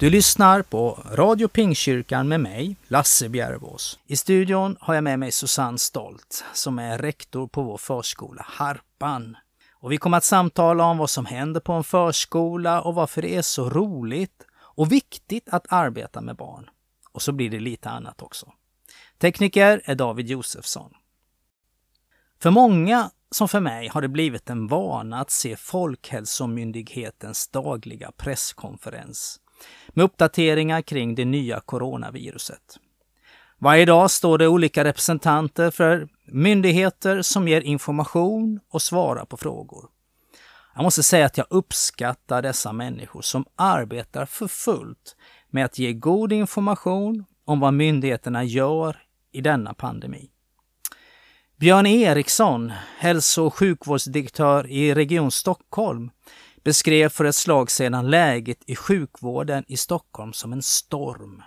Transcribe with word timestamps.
Du 0.00 0.10
lyssnar 0.10 0.62
på 0.62 1.04
Radio 1.12 1.48
Pingkyrkan 1.48 2.28
med 2.28 2.40
mig, 2.40 2.76
Lasse 2.88 3.28
Bjärvås. 3.28 3.98
I 4.06 4.16
studion 4.16 4.76
har 4.80 4.94
jag 4.94 5.04
med 5.04 5.18
mig 5.18 5.32
Susanne 5.32 5.78
Stolt 5.78 6.44
som 6.54 6.78
är 6.78 6.98
rektor 6.98 7.46
på 7.46 7.62
vår 7.62 7.78
förskola 7.78 8.46
Harpan. 8.48 9.36
Och 9.72 9.92
vi 9.92 9.98
kommer 9.98 10.16
att 10.16 10.24
samtala 10.24 10.84
om 10.84 10.98
vad 10.98 11.10
som 11.10 11.26
händer 11.26 11.60
på 11.60 11.72
en 11.72 11.84
förskola 11.84 12.82
och 12.82 12.94
varför 12.94 13.22
det 13.22 13.36
är 13.36 13.42
så 13.42 13.70
roligt 13.70 14.46
och 14.52 14.92
viktigt 14.92 15.48
att 15.48 15.72
arbeta 15.72 16.20
med 16.20 16.36
barn. 16.36 16.70
Och 17.12 17.22
så 17.22 17.32
blir 17.32 17.50
det 17.50 17.60
lite 17.60 17.90
annat 17.90 18.22
också. 18.22 18.52
Tekniker 19.18 19.82
är 19.84 19.94
David 19.94 20.28
Josefsson. 20.28 20.90
För 22.38 22.50
många 22.50 23.10
som 23.30 23.48
för 23.48 23.60
mig 23.60 23.88
har 23.88 24.02
det 24.02 24.08
blivit 24.08 24.50
en 24.50 24.66
vana 24.66 25.20
att 25.20 25.30
se 25.30 25.56
Folkhälsomyndighetens 25.56 27.48
dagliga 27.48 28.12
presskonferens 28.16 29.40
med 29.88 30.04
uppdateringar 30.04 30.82
kring 30.82 31.14
det 31.14 31.24
nya 31.24 31.60
coronaviruset. 31.60 32.78
Varje 33.58 33.84
dag 33.84 34.10
står 34.10 34.38
det 34.38 34.48
olika 34.48 34.84
representanter 34.84 35.70
för 35.70 36.08
myndigheter 36.24 37.22
som 37.22 37.48
ger 37.48 37.60
information 37.60 38.60
och 38.70 38.82
svarar 38.82 39.24
på 39.24 39.36
frågor. 39.36 39.88
Jag 40.74 40.82
måste 40.82 41.02
säga 41.02 41.26
att 41.26 41.38
jag 41.38 41.46
uppskattar 41.50 42.42
dessa 42.42 42.72
människor 42.72 43.22
som 43.22 43.44
arbetar 43.56 44.26
för 44.26 44.48
fullt 44.48 45.16
med 45.50 45.64
att 45.64 45.78
ge 45.78 45.92
god 45.92 46.32
information 46.32 47.24
om 47.44 47.60
vad 47.60 47.74
myndigheterna 47.74 48.44
gör 48.44 48.96
i 49.32 49.40
denna 49.40 49.74
pandemi. 49.74 50.30
Björn 51.56 51.86
Eriksson, 51.86 52.72
hälso 52.98 53.44
och 53.44 53.54
sjukvårdsdirektör 53.54 54.66
i 54.66 54.94
Region 54.94 55.30
Stockholm, 55.30 56.10
beskrev 56.62 57.08
för 57.08 57.24
ett 57.24 57.36
slag 57.36 57.70
sedan 57.70 58.10
läget 58.10 58.58
i 58.66 58.76
sjukvården 58.76 59.64
i 59.68 59.76
Stockholm 59.76 60.32
som 60.32 60.52
en 60.52 60.62
storm, 60.62 61.42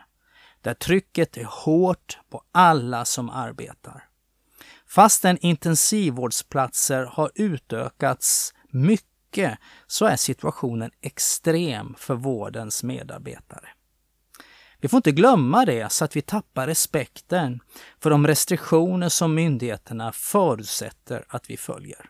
där 0.61 0.73
trycket 0.73 1.38
är 1.38 1.47
hårt 1.50 2.20
på 2.30 2.44
alla 2.52 3.05
som 3.05 3.30
arbetar. 3.30 4.03
Fastän 4.88 5.38
intensivvårdsplatser 5.38 7.03
har 7.03 7.31
utökats 7.36 8.53
mycket 8.70 9.58
så 9.88 10.05
är 10.05 10.16
situationen 10.16 10.92
extrem 11.02 11.95
för 11.98 12.16
vårdens 12.16 12.83
medarbetare. 12.83 13.70
Vi 14.80 14.89
får 14.89 14.98
inte 14.98 15.11
glömma 15.11 15.66
det 15.66 15.92
så 15.92 16.05
att 16.05 16.16
vi 16.16 16.22
tappar 16.22 16.67
respekten 16.67 17.59
för 18.00 18.09
de 18.09 18.27
restriktioner 18.27 19.09
som 19.09 19.36
myndigheterna 19.36 20.11
förutsätter 20.11 21.25
att 21.27 21.50
vi 21.50 21.58
följer. 21.58 22.09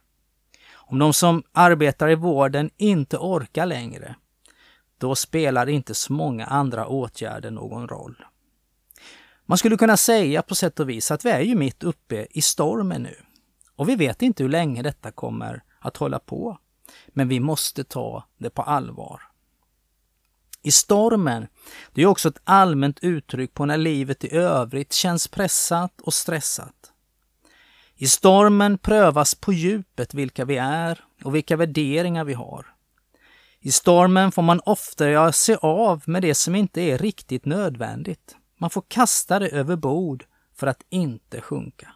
Om 0.94 1.00
de 1.00 1.14
som 1.14 1.44
arbetar 1.52 2.10
i 2.10 2.16
vården 2.16 2.70
inte 2.78 3.18
orkar 3.18 3.66
längre, 3.66 4.16
då 4.98 5.16
spelar 5.16 5.70
inte 5.70 5.94
så 5.94 6.14
många 6.14 6.46
andra 6.46 6.88
åtgärder 6.88 7.52
någon 7.52 7.88
roll. 7.88 8.26
Man 9.46 9.58
skulle 9.58 9.78
kunna 9.78 9.98
säga 9.98 10.42
på 10.42 10.56
sätt 10.56 10.80
och 10.80 10.90
vis 10.90 11.12
att 11.12 11.26
vi 11.26 11.30
är 11.30 11.40
ju 11.42 11.56
mitt 11.56 11.84
uppe 11.84 12.28
i 12.30 12.42
stormen 12.42 13.04
nu. 13.04 13.16
Och 13.76 13.90
vi 13.90 13.96
vet 13.96 14.22
inte 14.22 14.44
hur 14.44 14.50
länge 14.50 14.82
detta 14.82 15.12
kommer 15.12 15.64
att 15.80 15.98
hålla 15.98 16.20
på. 16.20 16.58
Men 17.08 17.28
vi 17.28 17.40
måste 17.40 17.84
ta 17.84 18.28
det 18.38 18.50
på 18.50 18.62
allvar. 18.62 19.22
I 20.64 20.72
stormen, 20.72 21.48
det 21.94 22.02
är 22.02 22.06
också 22.06 22.30
ett 22.30 22.42
allmänt 22.44 23.00
uttryck 23.02 23.54
på 23.54 23.66
när 23.66 23.78
livet 23.78 24.24
i 24.24 24.36
övrigt 24.36 24.94
känns 24.94 25.28
pressat 25.28 26.02
och 26.02 26.14
stressat. 26.14 26.93
I 28.04 28.08
stormen 28.08 28.78
prövas 28.78 29.36
på 29.36 29.54
djupet 29.54 30.14
vilka 30.14 30.46
vi 30.46 30.58
är 30.58 31.06
och 31.24 31.36
vilka 31.36 31.56
värderingar 31.56 32.24
vi 32.24 32.34
har. 32.34 32.76
I 33.60 33.72
stormen 33.72 34.32
får 34.32 34.42
man 34.42 34.62
ofta 34.66 35.10
göra 35.10 35.32
sig 35.32 35.58
av 35.62 36.04
med 36.06 36.22
det 36.22 36.36
som 36.36 36.56
inte 36.56 36.82
är 36.82 36.98
riktigt 36.98 37.46
nödvändigt. 37.46 38.36
Man 38.60 38.70
får 38.70 38.84
kasta 38.88 39.40
det 39.40 39.50
över 39.50 39.76
bord 39.76 40.26
för 40.54 40.68
att 40.68 40.84
inte 40.90 41.42
sjunka. 41.42 41.94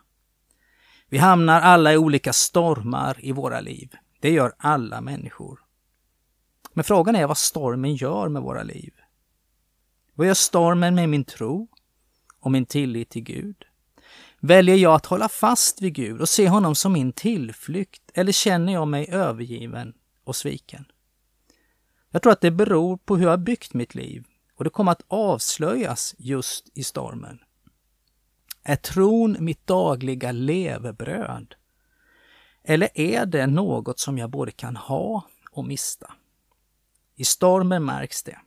Vi 1.09 1.18
hamnar 1.18 1.62
alla 1.62 1.94
i 1.94 1.97
olika 1.97 2.34
stormar 2.34 3.18
i 3.19 3.31
våra 3.31 3.59
liv. 3.59 3.95
Det 4.19 4.31
gör 4.31 4.53
alla 4.57 5.01
människor. 5.01 5.59
Men 6.74 6.84
frågan 6.84 7.16
är 7.16 7.28
vad 7.28 7.38
stormen 7.38 7.95
gör 7.95 8.29
med 8.29 8.41
våra 8.41 8.63
liv. 8.63 8.94
Vad 10.13 10.28
gör 10.28 10.34
stormen 10.34 10.95
med 10.95 11.09
min 11.09 11.25
tro 11.25 11.68
och 12.39 12.51
min 12.51 12.66
tillit 12.66 13.09
till 13.09 13.24
Gud? 13.24 13.67
Väljer 14.40 14.75
jag 14.75 14.94
att 14.94 15.06
hålla 15.06 15.30
fast 15.30 15.81
vid 15.81 15.94
Gud 15.94 16.22
och 16.22 16.30
se 16.30 16.50
honom 16.50 16.75
som 16.75 16.94
min 16.94 17.12
tillflykt 17.12 18.12
eller 18.14 18.31
känner 18.31 18.74
jag 18.74 18.88
mig 18.88 19.09
övergiven 19.09 19.94
och 20.24 20.36
sviken? 20.36 20.86
Jag 22.12 22.22
tror 22.22 22.34
att 22.34 22.42
det 22.42 22.52
beror 22.52 22.98
på 22.98 23.18
hur 23.18 23.28
jag 23.28 23.40
byggt 23.40 23.74
mitt 23.74 23.96
liv 23.96 24.24
och 24.56 24.64
det 24.64 24.70
kommer 24.70 24.92
att 24.92 25.06
avslöjas 25.08 26.16
just 26.18 26.70
i 26.74 26.84
stormen. 26.84 27.40
Är 28.64 28.75
tron 28.75 29.38
mitt 29.40 29.68
dagliga 29.68 30.31
levebröd? 30.31 31.56
Eller 32.64 32.90
är 32.94 33.25
det 33.25 33.48
något 33.48 34.00
som 34.00 34.18
jag 34.18 34.30
både 34.30 34.52
kan 34.52 34.75
ha 34.75 35.28
och 35.52 35.66
mista? 35.66 36.12
I 37.16 37.25
stormen 37.25 37.86
märks 37.86 38.24
det. 38.24 38.38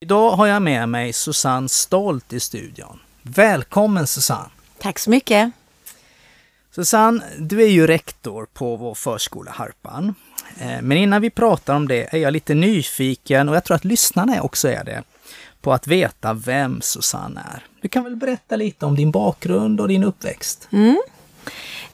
Idag 0.00 0.30
har 0.30 0.46
jag 0.46 0.62
med 0.62 0.88
mig 0.88 1.12
Susanne 1.12 1.68
Stolt 1.68 2.32
i 2.32 2.40
studion. 2.40 3.00
Välkommen 3.22 4.06
Susanne! 4.06 4.50
Tack 4.80 4.98
så 4.98 5.10
mycket. 5.10 5.50
Susanne, 6.74 7.24
du 7.38 7.62
är 7.62 7.68
ju 7.68 7.86
rektor 7.86 8.46
på 8.52 8.76
vår 8.76 8.94
förskola 8.94 9.50
Harpan. 9.50 10.14
Eh, 10.58 10.82
men 10.82 10.92
innan 10.92 11.22
vi 11.22 11.30
pratar 11.30 11.74
om 11.74 11.88
det 11.88 12.14
är 12.14 12.18
jag 12.18 12.32
lite 12.32 12.54
nyfiken, 12.54 13.48
och 13.48 13.56
jag 13.56 13.64
tror 13.64 13.74
att 13.74 13.84
lyssnarna 13.84 14.42
också 14.42 14.68
är 14.68 14.84
det, 14.84 15.02
på 15.60 15.72
att 15.72 15.86
veta 15.86 16.32
vem 16.34 16.80
Susanne 16.80 17.40
är. 17.54 17.66
Du 17.82 17.88
kan 17.88 18.04
väl 18.04 18.16
berätta 18.16 18.56
lite 18.56 18.86
om 18.86 18.96
din 18.96 19.10
bakgrund 19.10 19.80
och 19.80 19.88
din 19.88 20.04
uppväxt? 20.04 20.68
Mm. 20.72 21.02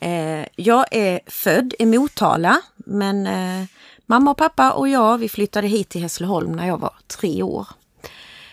Eh, 0.00 0.46
jag 0.56 0.86
är 0.90 1.20
född 1.26 1.74
i 1.78 1.86
Motala, 1.86 2.60
men 2.76 3.26
eh, 3.26 3.66
mamma 4.06 4.30
och 4.30 4.36
pappa 4.36 4.72
och 4.72 4.88
jag 4.88 5.18
vi 5.18 5.28
flyttade 5.28 5.66
hit 5.66 5.88
till 5.88 6.02
Hässleholm 6.02 6.52
när 6.52 6.66
jag 6.66 6.78
var 6.78 6.92
tre 7.06 7.42
år. 7.42 7.66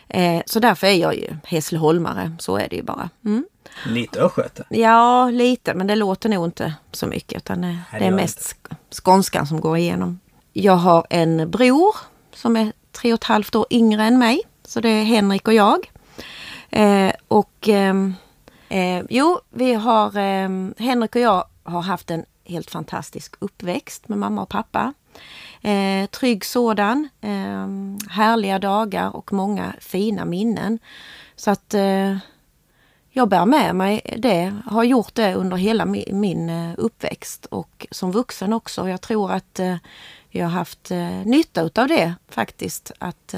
Eh, 0.07 0.41
så 0.45 0.59
därför 0.59 0.88
är 0.88 0.95
jag 0.95 1.15
ju 1.15 1.35
Hässleholmare, 1.44 2.35
så 2.39 2.57
är 2.57 2.69
det 2.69 2.75
ju 2.75 2.83
bara. 2.83 3.09
Mm. 3.25 3.45
Lite 3.85 4.22
östgöte? 4.22 4.63
Ja, 4.69 5.29
lite, 5.29 5.73
men 5.73 5.88
det 5.88 5.95
låter 5.95 6.29
nog 6.29 6.45
inte 6.45 6.73
så 6.91 7.07
mycket 7.07 7.38
utan 7.38 7.61
det, 7.61 7.79
det 7.91 8.06
är 8.06 8.11
mest 8.11 8.56
skånskan 8.89 9.47
som 9.47 9.61
går 9.61 9.78
igenom. 9.78 10.19
Jag 10.53 10.75
har 10.75 11.06
en 11.09 11.51
bror 11.51 11.95
som 12.33 12.57
är 12.57 12.72
tre 12.91 13.13
och 13.13 13.19
ett 13.19 13.23
halvt 13.23 13.56
år 13.56 13.66
yngre 13.69 14.03
än 14.03 14.19
mig, 14.19 14.41
så 14.66 14.81
det 14.81 14.89
är 14.89 15.03
Henrik 15.03 15.47
och 15.47 15.53
jag. 15.53 15.91
Eh, 16.69 17.12
och 17.28 17.69
eh, 17.69 17.95
eh, 18.69 19.03
jo, 19.09 19.39
vi 19.50 19.73
har, 19.73 20.17
ehm, 20.17 20.73
Henrik 20.78 21.16
och 21.16 21.22
jag 21.22 21.45
har 21.63 21.81
haft 21.81 22.12
en 22.12 22.25
helt 22.45 22.72
fantastisk 22.72 23.35
uppväxt 23.39 24.09
med 24.09 24.17
mamma 24.17 24.41
och 24.41 24.50
pappa. 24.50 24.94
Eh, 25.62 26.06
trygg 26.06 26.45
sådan, 26.45 27.09
eh, 27.22 27.67
härliga 28.12 28.59
dagar 28.59 29.15
och 29.15 29.33
många 29.33 29.74
fina 29.80 30.25
minnen. 30.25 30.80
Så 31.36 31.51
att 31.51 31.74
eh, 31.74 32.18
jag 33.15 33.30
bär 33.30 33.45
med 33.45 33.75
mig 33.75 34.15
det, 34.18 34.54
har 34.65 34.83
gjort 34.83 35.15
det 35.15 35.33
under 35.33 35.57
hela 35.57 35.86
min, 35.86 36.50
eh, 36.50 36.74
uppväxt 36.77 37.45
och 37.45 37.88
som 37.92 38.12
vuxen 38.12 38.54
också. 38.54 38.89
Jag 38.89 39.01
tror 39.01 39.31
att 39.31 39.60
eh, 39.60 39.75
jag 40.30 40.45
har 40.45 40.51
haft 40.51 40.92
eh, 40.92 41.25
nytta 41.25 41.62
utav 41.62 41.88
det 41.88 42.13
faktiskt, 42.30 42.92
att 43.00 43.36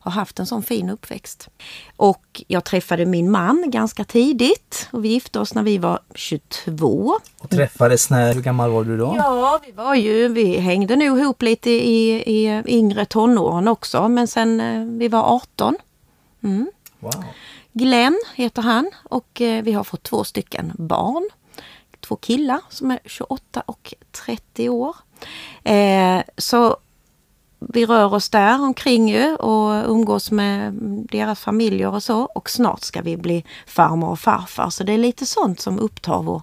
ha 0.00 0.10
haft 0.10 0.38
en 0.38 0.46
sån 0.46 0.62
fin 0.62 0.90
uppväxt. 0.90 1.48
Och 1.96 2.42
jag 2.46 2.64
träffade 2.64 3.06
min 3.06 3.30
man 3.30 3.70
ganska 3.70 4.04
tidigt 4.04 4.88
och 4.90 5.04
vi 5.04 5.08
gifte 5.08 5.40
oss 5.40 5.54
när 5.54 5.62
vi 5.62 5.78
var 5.78 6.00
22. 6.14 7.18
Och 7.38 7.50
träffades 7.50 8.10
när, 8.10 8.34
hur 8.34 8.42
gammal 8.42 8.70
var 8.70 8.84
du 8.84 8.96
då? 8.96 9.14
Ja, 9.16 9.60
vi 9.66 9.72
var 9.72 9.94
ju, 9.94 10.28
vi 10.28 10.58
hängde 10.58 10.96
nog 10.96 11.18
ihop 11.18 11.42
lite 11.42 11.70
i, 11.70 12.22
i 12.26 12.62
yngre 12.66 13.04
tonåren 13.04 13.68
också, 13.68 14.08
men 14.08 14.28
sen 14.28 14.98
vi 14.98 15.08
var 15.08 15.22
18. 15.22 15.76
Mm. 16.42 16.70
Wow. 16.98 17.24
Glenn 17.72 18.20
heter 18.34 18.62
han 18.62 18.90
och 19.04 19.40
eh, 19.40 19.62
vi 19.62 19.72
har 19.72 19.84
fått 19.84 20.02
två 20.02 20.24
stycken 20.24 20.72
barn. 20.78 21.28
Två 22.00 22.16
killar 22.16 22.60
som 22.68 22.90
är 22.90 22.98
28 23.04 23.62
och 23.66 23.94
30 24.26 24.68
år. 24.68 24.96
Eh, 25.64 26.22
så 26.36 26.76
vi 27.58 27.86
rör 27.86 28.14
oss 28.14 28.28
där 28.28 28.62
omkring 28.62 29.08
ju 29.08 29.36
och 29.36 29.90
umgås 29.90 30.30
med 30.30 30.72
deras 31.10 31.40
familjer 31.40 31.94
och 31.94 32.02
så. 32.02 32.22
Och 32.22 32.50
snart 32.50 32.82
ska 32.82 33.02
vi 33.02 33.16
bli 33.16 33.44
farmor 33.66 34.10
och 34.10 34.20
farfar. 34.20 34.70
Så 34.70 34.84
det 34.84 34.92
är 34.92 34.98
lite 34.98 35.26
sånt 35.26 35.60
som 35.60 35.78
upptar 35.78 36.22
vår 36.22 36.42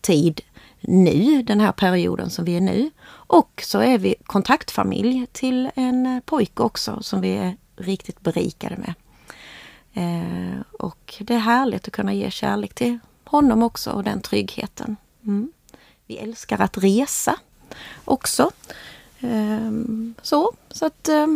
tid 0.00 0.40
nu, 0.80 1.42
den 1.42 1.60
här 1.60 1.72
perioden 1.72 2.30
som 2.30 2.44
vi 2.44 2.56
är 2.56 2.60
nu. 2.60 2.90
Och 3.10 3.62
så 3.66 3.78
är 3.78 3.98
vi 3.98 4.14
kontaktfamilj 4.26 5.26
till 5.32 5.70
en 5.74 6.22
pojke 6.26 6.62
också 6.62 7.02
som 7.02 7.20
vi 7.20 7.36
är 7.36 7.56
riktigt 7.76 8.20
berikade 8.20 8.76
med. 8.76 8.94
Eh, 9.98 10.60
och 10.78 11.14
det 11.20 11.34
är 11.34 11.38
härligt 11.38 11.88
att 11.88 11.92
kunna 11.92 12.12
ge 12.12 12.30
kärlek 12.30 12.74
till 12.74 12.98
honom 13.24 13.62
också 13.62 13.90
och 13.90 14.04
den 14.04 14.20
tryggheten. 14.20 14.96
Mm. 15.26 15.52
Vi 16.06 16.16
älskar 16.16 16.60
att 16.60 16.78
resa 16.78 17.36
också. 18.04 18.50
Eh, 19.20 19.70
så, 20.22 20.52
så 20.70 20.86
att 20.86 21.08
eh, 21.08 21.26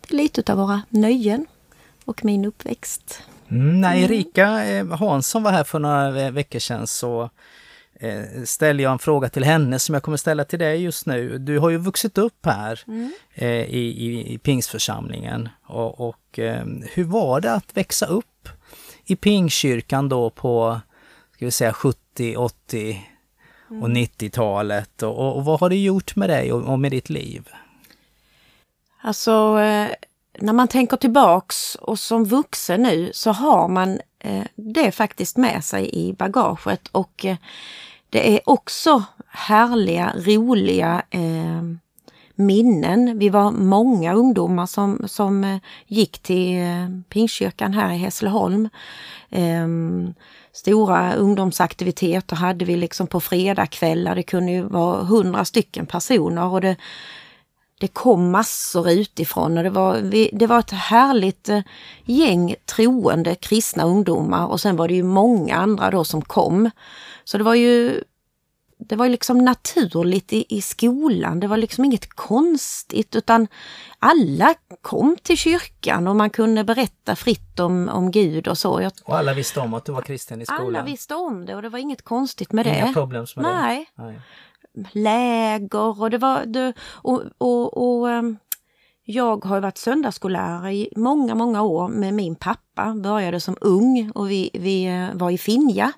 det 0.00 0.14
är 0.14 0.16
lite 0.16 0.52
av 0.52 0.58
våra 0.58 0.82
nöjen 0.88 1.46
och 2.04 2.24
min 2.24 2.44
uppväxt. 2.44 3.22
Mm, 3.48 3.80
när 3.80 3.96
mm. 3.96 4.04
Erika 4.04 4.64
eh, 4.64 4.86
Hansson 4.86 5.42
var 5.42 5.52
här 5.52 5.64
för 5.64 5.78
några 5.78 6.30
veckor 6.30 6.58
sedan 6.58 6.86
så 6.86 7.30
eh, 8.00 8.42
ställde 8.44 8.82
jag 8.82 8.92
en 8.92 8.98
fråga 8.98 9.28
till 9.28 9.44
henne 9.44 9.78
som 9.78 9.94
jag 9.94 10.02
kommer 10.02 10.16
ställa 10.16 10.44
till 10.44 10.58
dig 10.58 10.82
just 10.82 11.06
nu. 11.06 11.38
Du 11.38 11.58
har 11.58 11.70
ju 11.70 11.76
vuxit 11.76 12.18
upp 12.18 12.46
här 12.46 12.80
mm. 12.86 13.12
eh, 13.34 13.48
i, 13.48 14.06
i, 14.06 14.34
i 14.34 14.38
Pingsförsamlingen 14.38 15.48
och, 15.66 16.08
och 16.08 16.38
eh, 16.38 16.64
hur 16.94 17.04
var 17.04 17.40
det 17.40 17.52
att 17.52 17.76
växa 17.76 18.06
upp 18.06 18.48
i 19.04 19.16
Pingstkyrkan 19.16 20.08
då 20.08 20.30
på 20.30 20.80
ska 21.34 21.44
vi 21.44 21.50
säga 21.50 21.72
70, 21.72 22.36
80 22.36 23.06
och 23.68 23.88
90-talet 23.88 25.02
mm. 25.02 25.14
och, 25.14 25.36
och, 25.36 25.44
vad 25.44 25.60
har 25.60 25.68
det 25.68 25.76
gjort 25.76 26.16
med 26.16 26.30
dig 26.30 26.52
och, 26.52 26.62
och 26.62 26.78
med 26.78 26.90
ditt 26.90 27.10
liv? 27.10 27.48
Alltså 29.02 29.60
eh, 29.60 29.90
när 30.38 30.52
man 30.52 30.68
tänker 30.68 30.96
tillbaks 30.96 31.74
och 31.74 31.98
som 31.98 32.24
vuxen 32.24 32.82
nu 32.82 33.10
så 33.14 33.30
har 33.30 33.68
man 33.68 34.00
Eh, 34.24 34.44
det 34.54 34.90
faktiskt 34.90 35.36
med 35.36 35.64
sig 35.64 35.90
i 35.92 36.12
bagaget 36.12 36.88
och 36.88 37.24
eh, 37.24 37.36
det 38.10 38.36
är 38.36 38.48
också 38.48 39.04
härliga, 39.28 40.12
roliga 40.16 41.02
eh, 41.10 41.62
minnen. 42.34 43.18
Vi 43.18 43.28
var 43.28 43.50
många 43.50 44.14
ungdomar 44.14 44.66
som, 44.66 45.02
som 45.06 45.60
gick 45.86 46.18
till 46.18 46.58
Pingstkyrkan 47.08 47.74
här 47.74 47.92
i 47.92 47.96
Hässleholm. 47.96 48.68
Stora 50.52 51.14
ungdomsaktiviteter 51.14 52.36
hade 52.36 52.64
vi 52.64 52.76
liksom 52.76 53.06
på 53.06 53.20
fredagskvällar. 53.20 54.14
Det 54.14 54.22
kunde 54.22 54.52
ju 54.52 54.62
vara 54.62 55.04
hundra 55.04 55.44
stycken 55.44 55.86
personer 55.86 56.44
och 56.44 56.60
det, 56.60 56.76
det 57.84 57.88
kom 57.88 58.30
massor 58.30 58.90
utifrån 58.90 59.58
och 59.58 59.64
det 59.64 59.70
var, 59.70 60.00
det 60.38 60.46
var 60.46 60.58
ett 60.58 60.70
härligt 60.70 61.48
eh, 61.48 61.60
gäng 62.04 62.54
troende 62.64 63.34
kristna 63.34 63.84
ungdomar 63.84 64.46
och 64.46 64.60
sen 64.60 64.76
var 64.76 64.88
det 64.88 64.94
ju 64.94 65.02
många 65.02 65.56
andra 65.56 65.90
då 65.90 66.04
som 66.04 66.22
kom. 66.22 66.70
Så 67.24 67.38
det 67.38 67.44
var 67.44 67.54
ju 67.54 68.04
det 68.78 68.96
var 68.96 69.08
liksom 69.08 69.38
naturligt 69.38 70.32
i, 70.32 70.44
i 70.48 70.62
skolan. 70.62 71.40
Det 71.40 71.46
var 71.46 71.56
liksom 71.56 71.84
inget 71.84 72.14
konstigt 72.14 73.16
utan 73.16 73.48
alla 73.98 74.54
kom 74.82 75.16
till 75.22 75.38
kyrkan 75.38 76.08
och 76.08 76.16
man 76.16 76.30
kunde 76.30 76.64
berätta 76.64 77.16
fritt 77.16 77.60
om, 77.60 77.88
om 77.88 78.10
Gud 78.10 78.48
och 78.48 78.58
så. 78.58 78.80
Jag, 78.82 78.92
och 79.04 79.18
alla 79.18 79.34
visste 79.34 79.60
om 79.60 79.74
att 79.74 79.84
du 79.84 79.92
var 79.92 80.02
kristen 80.02 80.42
i 80.42 80.46
skolan? 80.46 80.66
Alla 80.66 80.82
visste 80.82 81.14
om 81.14 81.46
det 81.46 81.54
och 81.54 81.62
det 81.62 81.68
var 81.68 81.78
inget 81.78 82.02
konstigt 82.02 82.52
med 82.52 82.66
Inga 82.66 82.86
det. 82.86 82.92
problem 82.92 83.26
med 83.36 83.44
Nej. 83.44 83.90
det? 83.96 84.02
Nej. 84.02 84.20
Läger 84.92 86.02
och 86.02 86.10
det 86.10 86.18
var... 86.18 86.46
Det, 86.46 86.72
och, 86.80 87.22
och, 87.38 87.76
och 87.76 88.10
ehm, 88.10 88.36
jag 89.04 89.44
har 89.44 89.60
varit 89.60 89.78
söndagsskollärare 89.78 90.74
i 90.74 90.88
många, 90.96 91.34
många 91.34 91.62
år 91.62 91.88
med 91.88 92.14
min 92.14 92.34
pappa. 92.34 92.94
Började 92.94 93.40
som 93.40 93.56
ung 93.60 94.10
och 94.14 94.30
vi, 94.30 94.50
vi 94.52 94.84
eh, 94.84 95.14
var 95.14 95.30
i 95.30 95.38
Finja 95.38 95.92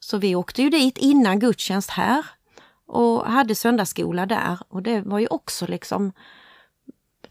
så 0.00 0.18
vi 0.18 0.34
åkte 0.34 0.62
ju 0.62 0.70
dit 0.70 0.98
innan 0.98 1.38
gudstjänst 1.38 1.90
här 1.90 2.26
och 2.86 3.26
hade 3.26 3.54
söndagsskola 3.54 4.26
där 4.26 4.58
och 4.68 4.82
det 4.82 5.00
var 5.00 5.18
ju 5.18 5.26
också 5.26 5.66
liksom 5.66 6.12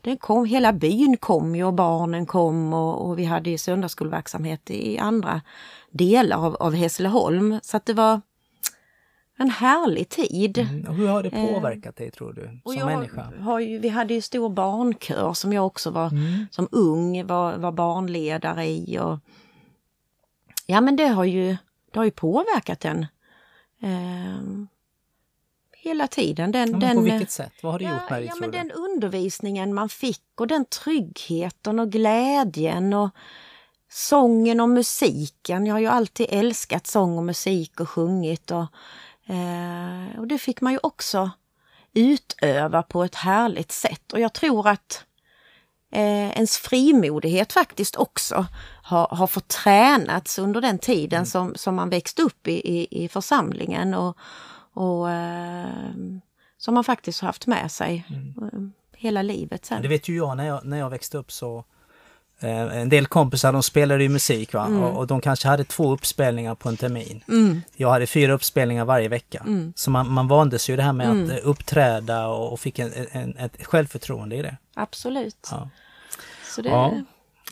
det 0.02 0.18
kom, 0.18 0.46
hela 0.46 0.74
byn 0.74 1.18
kom 1.18 1.56
ju 1.56 1.64
och 1.64 1.74
barnen 1.74 2.26
kom 2.26 2.74
och, 2.74 3.06
och 3.06 3.20
vi 3.20 3.26
hade 3.26 3.50
ju 3.50 3.58
söndagsskolverksamhet 3.58 4.70
i 4.70 4.98
andra 4.98 5.42
delar 5.92 6.46
av, 6.46 6.56
av 6.56 6.74
Hässleholm. 6.74 7.60
Så 7.64 7.78
att 7.78 7.86
det 7.86 7.94
var 7.94 8.22
en 9.38 9.50
härlig 9.50 10.10
tid. 10.10 10.58
Mm, 10.58 10.88
och 10.88 10.96
hur 10.96 11.08
har 11.08 11.24
det 11.24 11.30
eh, 11.30 11.54
påverkat 11.54 11.96
dig 11.96 12.12
tror 12.12 12.34
du, 12.34 12.60
som 12.64 12.76
jag 12.76 12.86
människa? 12.86 13.32
Har 13.40 13.60
ju, 13.60 13.80
vi 13.80 13.90
hade 13.90 14.14
ju 14.14 14.22
stor 14.22 14.50
barnkör 14.50 15.34
som 15.34 15.54
jag 15.54 15.66
också 15.66 15.90
var 15.90 16.08
mm. 16.08 16.46
som 16.52 16.68
ung 16.72 17.28
var, 17.28 17.58
var 17.58 17.72
barnledare 17.72 18.66
i. 18.66 19.00
Och, 19.00 19.20
ja 20.66 20.82
men 20.82 20.96
det 20.96 21.08
har 21.08 21.26
ju 21.26 21.58
det 21.92 22.00
har 22.00 22.06
ju 22.06 22.12
påverkat 22.12 22.86
en 22.86 23.06
eh, 23.82 24.68
hela 25.74 26.08
tiden. 26.08 26.52
Den, 26.52 26.72
ja, 26.72 26.78
den, 26.78 26.96
på 26.96 27.02
vilket 27.02 27.32
sätt? 27.32 27.54
Vad 27.62 27.72
har 27.72 27.80
det 27.80 27.86
ja, 27.86 27.92
gjort 27.92 28.10
med 28.10 28.20
dig? 28.20 28.28
Ja, 28.28 28.36
men 28.40 28.52
den 28.52 28.72
undervisningen 28.72 29.74
man 29.74 29.90
fick 29.90 30.24
och 30.36 30.48
den 30.48 30.66
tryggheten 30.66 31.80
och 31.80 31.92
glädjen 31.92 32.94
och 32.94 33.10
sången 33.90 34.60
och 34.60 34.70
musiken. 34.70 35.66
Jag 35.66 35.76
har 35.76 35.80
ju 35.80 35.88
alltid 35.88 36.28
älskat 36.30 36.88
sång 36.88 37.18
och 37.18 37.24
musik 37.24 37.80
och 37.80 37.90
sjungit 37.90 38.52
och, 38.52 38.66
eh, 39.28 40.20
och 40.20 40.28
det 40.28 40.38
fick 40.38 40.62
man 40.62 40.74
ju 40.74 40.80
också 40.84 41.32
utöva 41.94 42.84
på 42.84 43.04
ett 43.04 43.16
härligt 43.16 43.72
sätt. 43.72 44.14
Och 44.14 44.20
jag 44.20 44.34
tror 44.34 44.68
att 44.68 45.06
eh, 45.92 46.32
ens 46.32 46.58
frimodighet 46.58 47.54
faktiskt 47.54 47.96
också 47.96 48.46
har, 48.84 49.08
har 49.08 49.28
fått 49.28 49.48
tränats 49.48 50.40
under 50.40 50.62
den 50.62 50.80
tiden 50.80 51.18
mm. 51.18 51.26
som, 51.26 51.56
som 51.56 51.76
man 51.76 51.90
växte 51.90 52.22
upp 52.22 52.48
i, 52.48 52.78
i, 52.78 53.04
i 53.04 53.08
församlingen 53.08 53.94
och, 53.94 54.18
och 54.74 55.12
eh, 55.12 55.68
som 56.58 56.74
man 56.74 56.84
faktiskt 56.84 57.22
har 57.22 57.28
haft 57.28 57.48
med 57.48 57.72
sig 57.72 58.06
mm. 58.10 58.34
Eh, 58.44 58.60
hela 59.00 59.22
livet 59.22 59.66
sen. 59.66 59.82
Det 59.82 59.88
vet 59.88 60.08
ju 60.08 60.16
jag 60.18 60.38
när 60.38 60.46
jag, 60.46 60.66
när 60.66 60.78
jag 60.78 60.90
växte 60.90 61.18
upp 61.18 61.32
så 61.32 61.66
en 62.40 62.90
del 62.90 63.08
kompisar 63.08 63.54
de 63.54 63.64
spelade 63.64 64.04
ju 64.04 64.10
musik 64.10 64.54
va? 64.54 64.66
Mm. 64.66 64.84
Och, 64.84 64.98
och, 64.98 65.08
de 65.08 65.22
kanske 65.22 65.48
hade 65.48 65.64
två 65.64 65.94
uppspelningar 65.94 66.56
på 66.56 66.70
en 66.70 66.78
termin. 66.78 67.24
Mm. 67.28 67.62
Jag 67.76 67.90
hade 67.90 68.08
fyra 68.08 68.34
uppspelningar 68.34 68.86
varje 68.86 69.08
vecka. 69.08 69.44
Mm. 69.48 69.74
Så 69.76 69.92
man, 69.92 70.12
man 70.12 70.28
vande 70.28 70.60
sig 70.60 70.74
ju 70.74 70.78
det 70.78 70.84
här 70.84 70.94
med 70.94 71.08
att 71.08 71.30
mm. 71.30 71.40
uppträda 71.44 72.28
och, 72.28 72.54
och 72.54 72.60
fick 72.60 72.80
en, 72.80 72.92
en, 73.12 73.38
ett 73.38 73.66
självförtroende 73.66 74.36
i 74.36 74.42
det. 74.42 74.58
Absolut. 74.74 75.48
Ja. 75.52 75.70
Så 76.56 76.62
det... 76.62 76.70
Ja. 76.70 76.94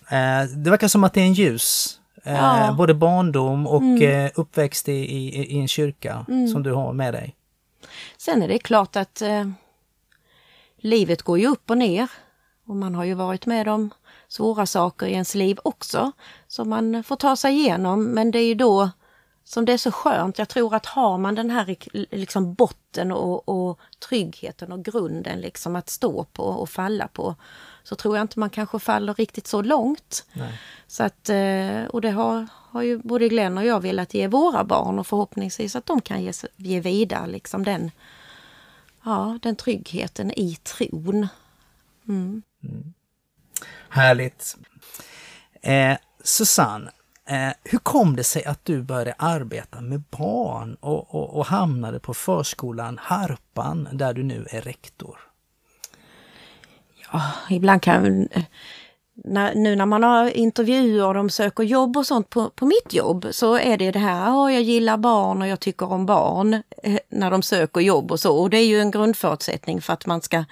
Eh, 0.09 0.45
det 0.45 0.69
verkar 0.69 0.87
som 0.87 1.03
att 1.03 1.13
det 1.13 1.21
är 1.21 1.25
en 1.25 1.33
ljus 1.33 1.99
eh, 2.23 2.33
ja. 2.33 2.75
både 2.77 2.93
barndom 2.93 3.67
och 3.67 3.81
mm. 3.81 4.25
Eh, 4.25 4.31
uppväxt 4.35 4.89
i, 4.89 4.91
i, 4.91 5.43
i, 5.43 5.59
en 5.59 5.67
kyrka 5.67 6.25
mm. 6.27 6.47
som 6.47 6.63
du 6.63 6.71
har 6.71 6.93
med 6.93 7.13
dig. 7.13 7.35
Sen 8.17 8.43
är 8.43 8.47
det 8.47 8.59
klart 8.59 8.95
att 8.95 9.21
eh, 9.21 9.49
livet 10.77 11.21
går 11.21 11.39
ju 11.39 11.47
upp 11.47 11.69
och 11.69 11.77
ner. 11.77 12.07
Och 12.65 12.75
man 12.75 12.95
har 12.95 13.03
ju 13.03 13.13
varit 13.13 13.45
med 13.45 13.67
om 13.67 13.89
svåra 14.33 14.65
saker 14.65 15.05
i 15.05 15.11
ens 15.11 15.35
liv 15.35 15.59
också 15.63 16.11
som 16.47 16.69
man 16.69 17.03
får 17.03 17.15
ta 17.15 17.35
sig 17.35 17.53
igenom. 17.53 18.05
Men 18.05 18.31
det 18.31 18.39
är 18.39 18.47
ju 18.47 18.55
då 18.55 18.89
som 19.43 19.65
det 19.65 19.73
är 19.73 19.77
så 19.77 19.91
skönt. 19.91 20.39
Jag 20.39 20.49
tror 20.49 20.75
att 20.75 20.85
har 20.85 21.17
man 21.17 21.35
den 21.35 21.49
här 21.49 21.75
liksom 22.15 22.53
botten 22.53 23.11
och, 23.11 23.49
och 23.49 23.79
tryggheten 24.09 24.71
och 24.71 24.85
grunden 24.85 25.41
liksom 25.41 25.75
att 25.75 25.89
stå 25.89 26.23
på 26.23 26.43
och 26.43 26.69
falla 26.69 27.07
på 27.07 27.35
så 27.83 27.95
tror 27.95 28.15
jag 28.17 28.23
inte 28.23 28.39
man 28.39 28.49
kanske 28.49 28.79
faller 28.79 29.13
riktigt 29.13 29.47
så 29.47 29.61
långt. 29.61 30.25
Nej. 30.33 30.59
Så 30.87 31.03
att, 31.03 31.29
eh, 31.29 31.83
och 31.83 32.01
det 32.01 32.11
har, 32.11 32.47
har 32.51 32.81
ju 32.81 32.97
både 32.97 33.29
Glenn 33.29 33.57
och 33.57 33.65
jag 33.65 33.79
velat 33.81 34.13
ge 34.13 34.27
våra 34.27 34.63
barn 34.63 34.99
och 34.99 35.07
förhoppningsvis 35.07 35.75
att 35.75 35.85
de 35.85 36.01
kan 36.01 36.23
ge, 36.23 36.31
ge 36.55 36.79
vidare 36.79 37.27
liksom 37.27 37.63
den, 37.63 37.91
ja, 39.03 39.39
den 39.41 39.55
tryggheten 39.55 40.31
i 40.31 40.55
tron. 40.55 41.27
Mm. 42.07 42.43
Mm. 42.63 42.93
Härligt! 43.89 44.55
Eh, 45.61 45.97
Susanne, 46.23 46.91
eh, 47.27 47.49
hur 47.63 47.77
kom 47.77 48.15
det 48.15 48.23
sig 48.23 48.45
att 48.45 48.65
du 48.65 48.81
började 48.81 49.15
arbeta 49.17 49.81
med 49.81 50.03
barn 50.09 50.77
och, 50.79 51.15
och, 51.15 51.37
och 51.37 51.45
hamnade 51.45 51.99
på 51.99 52.13
förskolan 52.13 52.99
Harpan 53.01 53.89
där 53.91 54.13
du 54.13 54.23
nu 54.23 54.47
är 54.49 54.61
rektor? 54.61 55.19
Ja, 57.11 57.21
ibland 57.49 57.81
kan 57.81 58.27
när, 59.15 59.55
nu 59.55 59.75
när 59.75 59.85
man 59.85 60.03
har 60.03 60.29
intervjuer 60.29 61.07
och 61.07 61.13
de 61.13 61.29
söker 61.29 61.63
jobb 61.63 61.97
och 61.97 62.05
sånt 62.05 62.29
på, 62.29 62.49
på 62.49 62.65
mitt 62.65 62.93
jobb 62.93 63.27
så 63.31 63.57
är 63.57 63.77
det 63.77 63.91
det 63.91 63.99
här, 63.99 64.31
oh, 64.31 64.53
jag 64.53 64.61
gillar 64.61 64.97
barn 64.97 65.41
och 65.41 65.47
jag 65.47 65.59
tycker 65.59 65.91
om 65.91 66.05
barn 66.05 66.53
eh, 66.83 66.99
när 67.09 67.31
de 67.31 67.41
söker 67.41 67.81
jobb 67.81 68.11
och 68.11 68.19
så. 68.19 68.37
Och 68.37 68.49
det 68.49 68.57
är 68.57 68.65
ju 68.65 68.79
en 68.79 68.91
grundförutsättning 68.91 69.81
för 69.81 69.93
att 69.93 70.05
man 70.05 70.21
ska 70.21 70.45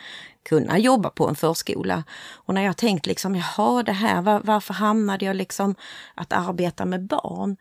kunna 0.44 0.80
jobba 0.80 1.10
på 1.10 1.27
en 1.27 1.36
förskola. 1.36 2.03
Och 2.32 2.53
när 2.53 2.62
jag 2.62 2.77
tänkt 2.77 3.06
liksom, 3.06 3.36
jaha 3.36 3.84
det 3.84 3.91
här, 3.91 4.22
var, 4.22 4.41
varför 4.44 4.74
hamnade 4.74 5.25
jag 5.25 5.36
liksom 5.36 5.75
att 6.15 6.34
arbeta 6.34 6.86
med 6.86 7.08
barn? 7.08 7.58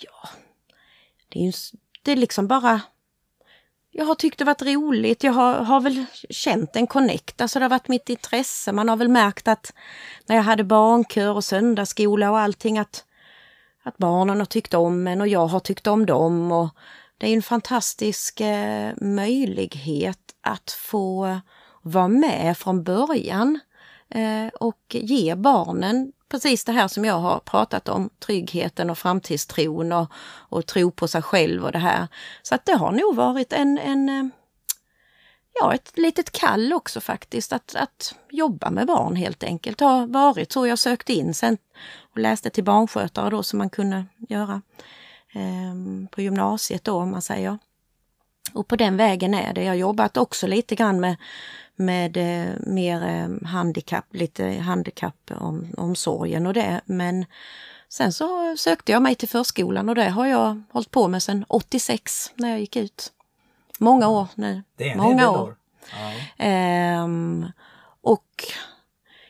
Ja, 0.00 0.28
det 1.28 1.38
är 1.38 1.44
ju 1.44 1.52
det 2.02 2.12
är 2.12 2.16
liksom 2.16 2.46
bara 2.46 2.80
jag 3.96 4.04
har 4.04 4.14
tyckt 4.14 4.38
det 4.38 4.44
varit 4.44 4.62
roligt. 4.62 5.24
Jag 5.24 5.32
har, 5.32 5.54
har 5.54 5.80
väl 5.80 6.04
känt 6.30 6.76
en 6.76 6.86
connect, 6.86 7.40
alltså 7.40 7.58
det 7.58 7.64
har 7.64 7.70
varit 7.70 7.88
mitt 7.88 8.08
intresse. 8.08 8.72
Man 8.72 8.88
har 8.88 8.96
väl 8.96 9.08
märkt 9.08 9.48
att 9.48 9.72
när 10.26 10.36
jag 10.36 10.42
hade 10.42 10.64
barnkör 10.64 11.34
och 11.34 11.44
söndagsskola 11.44 12.30
och 12.30 12.38
allting 12.38 12.78
att, 12.78 13.04
att 13.82 13.96
barnen 13.96 14.38
har 14.38 14.46
tyckt 14.46 14.74
om 14.74 15.06
en 15.06 15.20
och 15.20 15.28
jag 15.28 15.46
har 15.46 15.60
tyckt 15.60 15.86
om 15.86 16.06
dem. 16.06 16.52
Och 16.52 16.68
det 17.18 17.28
är 17.28 17.34
en 17.34 17.42
fantastisk 17.42 18.40
eh, 18.40 18.92
möjlighet 19.00 20.34
att 20.40 20.70
få 20.70 21.40
vara 21.82 22.08
med 22.08 22.58
från 22.58 22.84
början 22.84 23.60
eh, 24.10 24.48
och 24.60 24.80
ge 24.88 25.34
barnen 25.34 26.12
precis 26.34 26.64
det 26.64 26.72
här 26.72 26.88
som 26.88 27.04
jag 27.04 27.18
har 27.18 27.40
pratat 27.40 27.88
om, 27.88 28.10
tryggheten 28.18 28.90
och 28.90 28.98
framtidstron 28.98 29.92
och, 29.92 30.12
och 30.48 30.66
tro 30.66 30.90
på 30.90 31.08
sig 31.08 31.22
själv 31.22 31.64
och 31.64 31.72
det 31.72 31.78
här. 31.78 32.08
Så 32.42 32.54
att 32.54 32.64
det 32.64 32.72
har 32.72 32.92
nog 32.92 33.16
varit 33.16 33.52
en, 33.52 33.78
en 33.78 34.08
eh, 34.08 34.24
ja, 35.60 35.74
ett 35.74 35.92
litet 35.98 36.30
kall 36.32 36.72
också 36.72 37.00
faktiskt 37.00 37.52
att, 37.52 37.74
att 37.74 38.14
jobba 38.30 38.70
med 38.70 38.86
barn 38.86 39.16
helt 39.16 39.44
enkelt. 39.44 39.78
Det 39.78 39.84
har 39.84 40.06
varit 40.06 40.52
så 40.52 40.66
jag 40.66 40.78
sökte 40.78 41.12
in 41.12 41.34
sen 41.34 41.58
och 42.12 42.18
läste 42.18 42.50
till 42.50 42.64
barnskötare 42.64 43.30
då 43.30 43.42
som 43.42 43.58
man 43.58 43.70
kunde 43.70 44.04
göra 44.28 44.62
eh, 45.34 46.08
på 46.10 46.20
gymnasiet 46.20 46.84
då 46.84 46.96
om 46.96 47.10
man 47.10 47.22
säger. 47.22 47.58
Och 48.52 48.68
på 48.68 48.76
den 48.76 48.96
vägen 48.96 49.34
är 49.34 49.52
det. 49.52 49.62
Jag 49.62 49.70
har 49.70 49.74
jobbat 49.74 50.16
också 50.16 50.46
lite 50.46 50.74
grann 50.74 51.00
med 51.00 51.16
med 51.76 52.16
eh, 52.16 52.54
mer 52.66 53.02
eh, 53.02 53.48
handikapp, 53.48 54.04
lite 54.10 54.44
handikappomsorgen 54.48 56.46
och 56.46 56.54
det. 56.54 56.80
Men 56.84 57.26
sen 57.88 58.12
så 58.12 58.56
sökte 58.56 58.92
jag 58.92 59.02
mig 59.02 59.14
till 59.14 59.28
förskolan 59.28 59.88
och 59.88 59.94
det 59.94 60.08
har 60.10 60.26
jag 60.26 60.62
hållit 60.72 60.90
på 60.90 61.08
med 61.08 61.22
sedan 61.22 61.44
86 61.48 62.32
när 62.34 62.50
jag 62.50 62.60
gick 62.60 62.76
ut. 62.76 63.12
Många 63.78 64.08
år 64.08 64.28
nu. 64.34 64.62
Det 64.76 64.90
är 64.90 64.96
Många 64.96 65.30
år. 65.30 65.38
år. 65.42 65.56
Ja. 65.90 66.12
Ehm, 66.44 67.46
och 68.00 68.44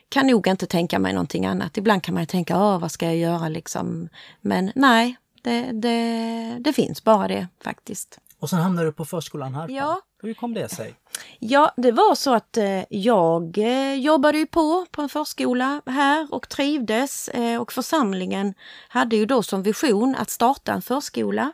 kan 0.09 0.27
nog 0.27 0.47
inte 0.47 0.67
tänka 0.67 0.99
mig 0.99 1.13
någonting 1.13 1.47
annat. 1.47 1.77
Ibland 1.77 2.03
kan 2.03 2.15
man 2.15 2.27
tänka, 2.27 2.59
Åh, 2.59 2.79
vad 2.79 2.93
ska 2.93 3.07
jag 3.07 3.17
göra 3.17 3.49
liksom? 3.49 4.09
Men 4.41 4.73
nej, 4.75 5.17
det, 5.43 5.73
det, 5.73 6.57
det 6.61 6.73
finns 6.73 7.05
bara 7.05 7.29
det 7.29 7.49
faktiskt. 7.61 8.19
Och 8.45 8.51
sen 8.51 8.59
hamnade 8.59 8.89
du 8.89 8.93
på 8.93 9.05
förskolan 9.05 9.55
här. 9.55 9.69
Ja. 9.69 10.01
Hur 10.23 10.35
kom 10.35 10.55
det 10.55 10.69
sig? 10.69 10.95
Ja, 11.39 11.73
det 11.77 11.93
var 11.93 12.15
så 12.15 12.35
att 12.35 12.57
eh, 12.57 12.83
jag 12.89 13.59
eh, 13.59 13.95
jobbade 13.95 14.39
ju 14.39 14.47
på 14.47 14.87
på 14.91 15.03
en 15.03 15.09
förskola 15.09 15.83
här 15.87 16.35
och 16.35 16.49
trivdes 16.49 17.29
eh, 17.29 17.61
och 17.61 17.73
församlingen 17.73 18.55
hade 18.89 19.17
ju 19.17 19.27
då 19.27 19.43
som 19.43 19.63
vision 19.63 20.15
att 20.19 20.31
starta 20.31 20.73
en 20.73 20.83
förskola. 20.83 21.53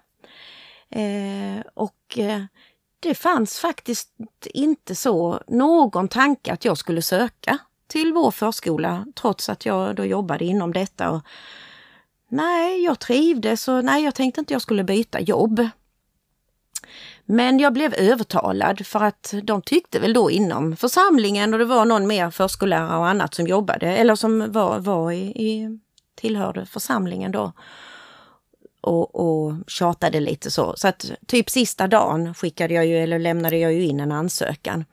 Och 1.74 2.18
det 3.00 3.14
fanns 3.14 3.58
faktiskt 3.58 4.08
inte 4.44 4.94
så 4.94 5.42
någon 5.48 6.08
tanke 6.08 6.52
att 6.52 6.64
jag 6.64 6.78
skulle 6.78 7.02
söka 7.02 7.58
till 7.86 8.12
vår 8.12 8.30
förskola 8.30 9.06
trots 9.14 9.48
att 9.48 9.66
jag 9.66 9.96
då 9.96 10.04
jobbade 10.04 10.44
inom 10.44 10.72
detta. 10.72 11.10
Och, 11.10 11.20
nej, 12.28 12.84
jag 12.84 12.98
trivdes 12.98 13.68
och 13.68 13.84
nej, 13.84 14.04
jag 14.04 14.14
tänkte 14.14 14.40
inte 14.40 14.52
jag 14.54 14.62
skulle 14.62 14.84
byta 14.84 15.20
jobb. 15.20 15.70
Men 17.32 17.58
jag 17.58 17.72
blev 17.72 17.94
övertalad 17.94 18.86
för 18.86 19.00
att 19.00 19.34
de 19.42 19.62
tyckte 19.62 19.98
väl 19.98 20.12
då 20.12 20.30
inom 20.30 20.76
församlingen 20.76 21.52
och 21.52 21.58
det 21.58 21.64
var 21.64 21.84
någon 21.84 22.06
mer 22.06 22.30
förskollärare 22.30 22.98
och 22.98 23.06
annat 23.06 23.34
som 23.34 23.46
jobbade 23.46 23.86
eller 23.86 24.14
som 24.14 24.52
var, 24.52 24.78
var 24.78 25.12
i, 25.12 25.20
i 25.20 25.78
tillhörde 26.14 26.66
församlingen 26.66 27.32
då. 27.32 27.52
Och, 28.80 29.14
och 29.14 29.54
tjatade 29.66 30.20
lite 30.20 30.50
så. 30.50 30.74
Så 30.76 30.88
att 30.88 31.10
typ 31.26 31.50
sista 31.50 31.86
dagen 31.86 32.34
skickade 32.34 32.74
jag 32.74 32.86
ju, 32.86 32.98
eller 32.98 33.18
lämnade 33.18 33.58
jag 33.58 33.72
ju 33.72 33.84
in 33.84 34.00
en 34.00 34.12
ansökan. 34.12 34.84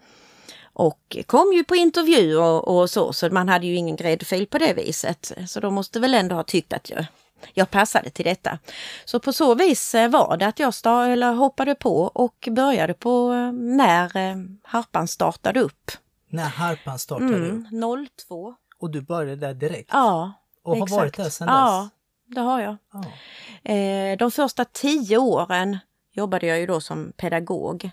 Och 0.63 1.17
kom 1.25 1.53
ju 1.53 1.63
på 1.63 1.75
intervju 1.75 2.37
och, 2.37 2.77
och 2.77 2.89
så, 2.89 3.13
så 3.13 3.29
man 3.29 3.49
hade 3.49 3.67
ju 3.67 3.75
ingen 3.75 3.95
gräddfil 3.95 4.47
på 4.47 4.57
det 4.57 4.73
viset. 4.73 5.31
Så 5.47 5.59
de 5.59 5.73
måste 5.73 5.99
väl 5.99 6.13
ändå 6.13 6.35
ha 6.35 6.43
tyckt 6.43 6.73
att 6.73 6.89
jag 6.89 7.05
jag 7.53 7.71
passade 7.71 8.09
till 8.09 8.25
detta. 8.25 8.59
Så 9.05 9.19
på 9.19 9.33
så 9.33 9.55
vis 9.55 9.95
eh, 9.95 10.09
var 10.09 10.37
det 10.37 10.47
att 10.47 10.59
jag 10.59 10.73
start, 10.73 11.07
eller 11.07 11.33
hoppade 11.33 11.75
på 11.75 12.01
och 12.03 12.47
började 12.51 12.93
på 12.93 13.33
eh, 13.33 13.51
när 13.51 14.17
eh, 14.17 14.35
harpan 14.63 15.07
startade 15.07 15.59
upp. 15.59 15.91
När 16.29 16.49
harpan 16.49 16.99
startade 16.99 17.35
mm, 17.35 17.65
upp? 18.01 18.27
02. 18.27 18.55
Och 18.79 18.91
du 18.91 19.01
började 19.01 19.35
där 19.35 19.53
direkt? 19.53 19.89
Ja, 19.93 20.33
Och 20.63 20.75
exakt. 20.75 20.91
har 20.91 20.97
varit 20.99 21.17
där 21.17 21.29
sedan 21.29 21.47
dess? 21.47 21.55
Ja, 21.55 21.89
det 22.25 22.41
har 22.41 22.61
jag. 22.61 22.77
Ja. 22.93 24.15
de 24.15 24.31
första 24.31 24.65
tio 24.65 25.17
åren 25.17 25.77
jobbade 26.11 26.47
jag 26.47 26.59
ju 26.59 26.65
då 26.65 26.81
som 26.81 27.11
pedagog. 27.17 27.89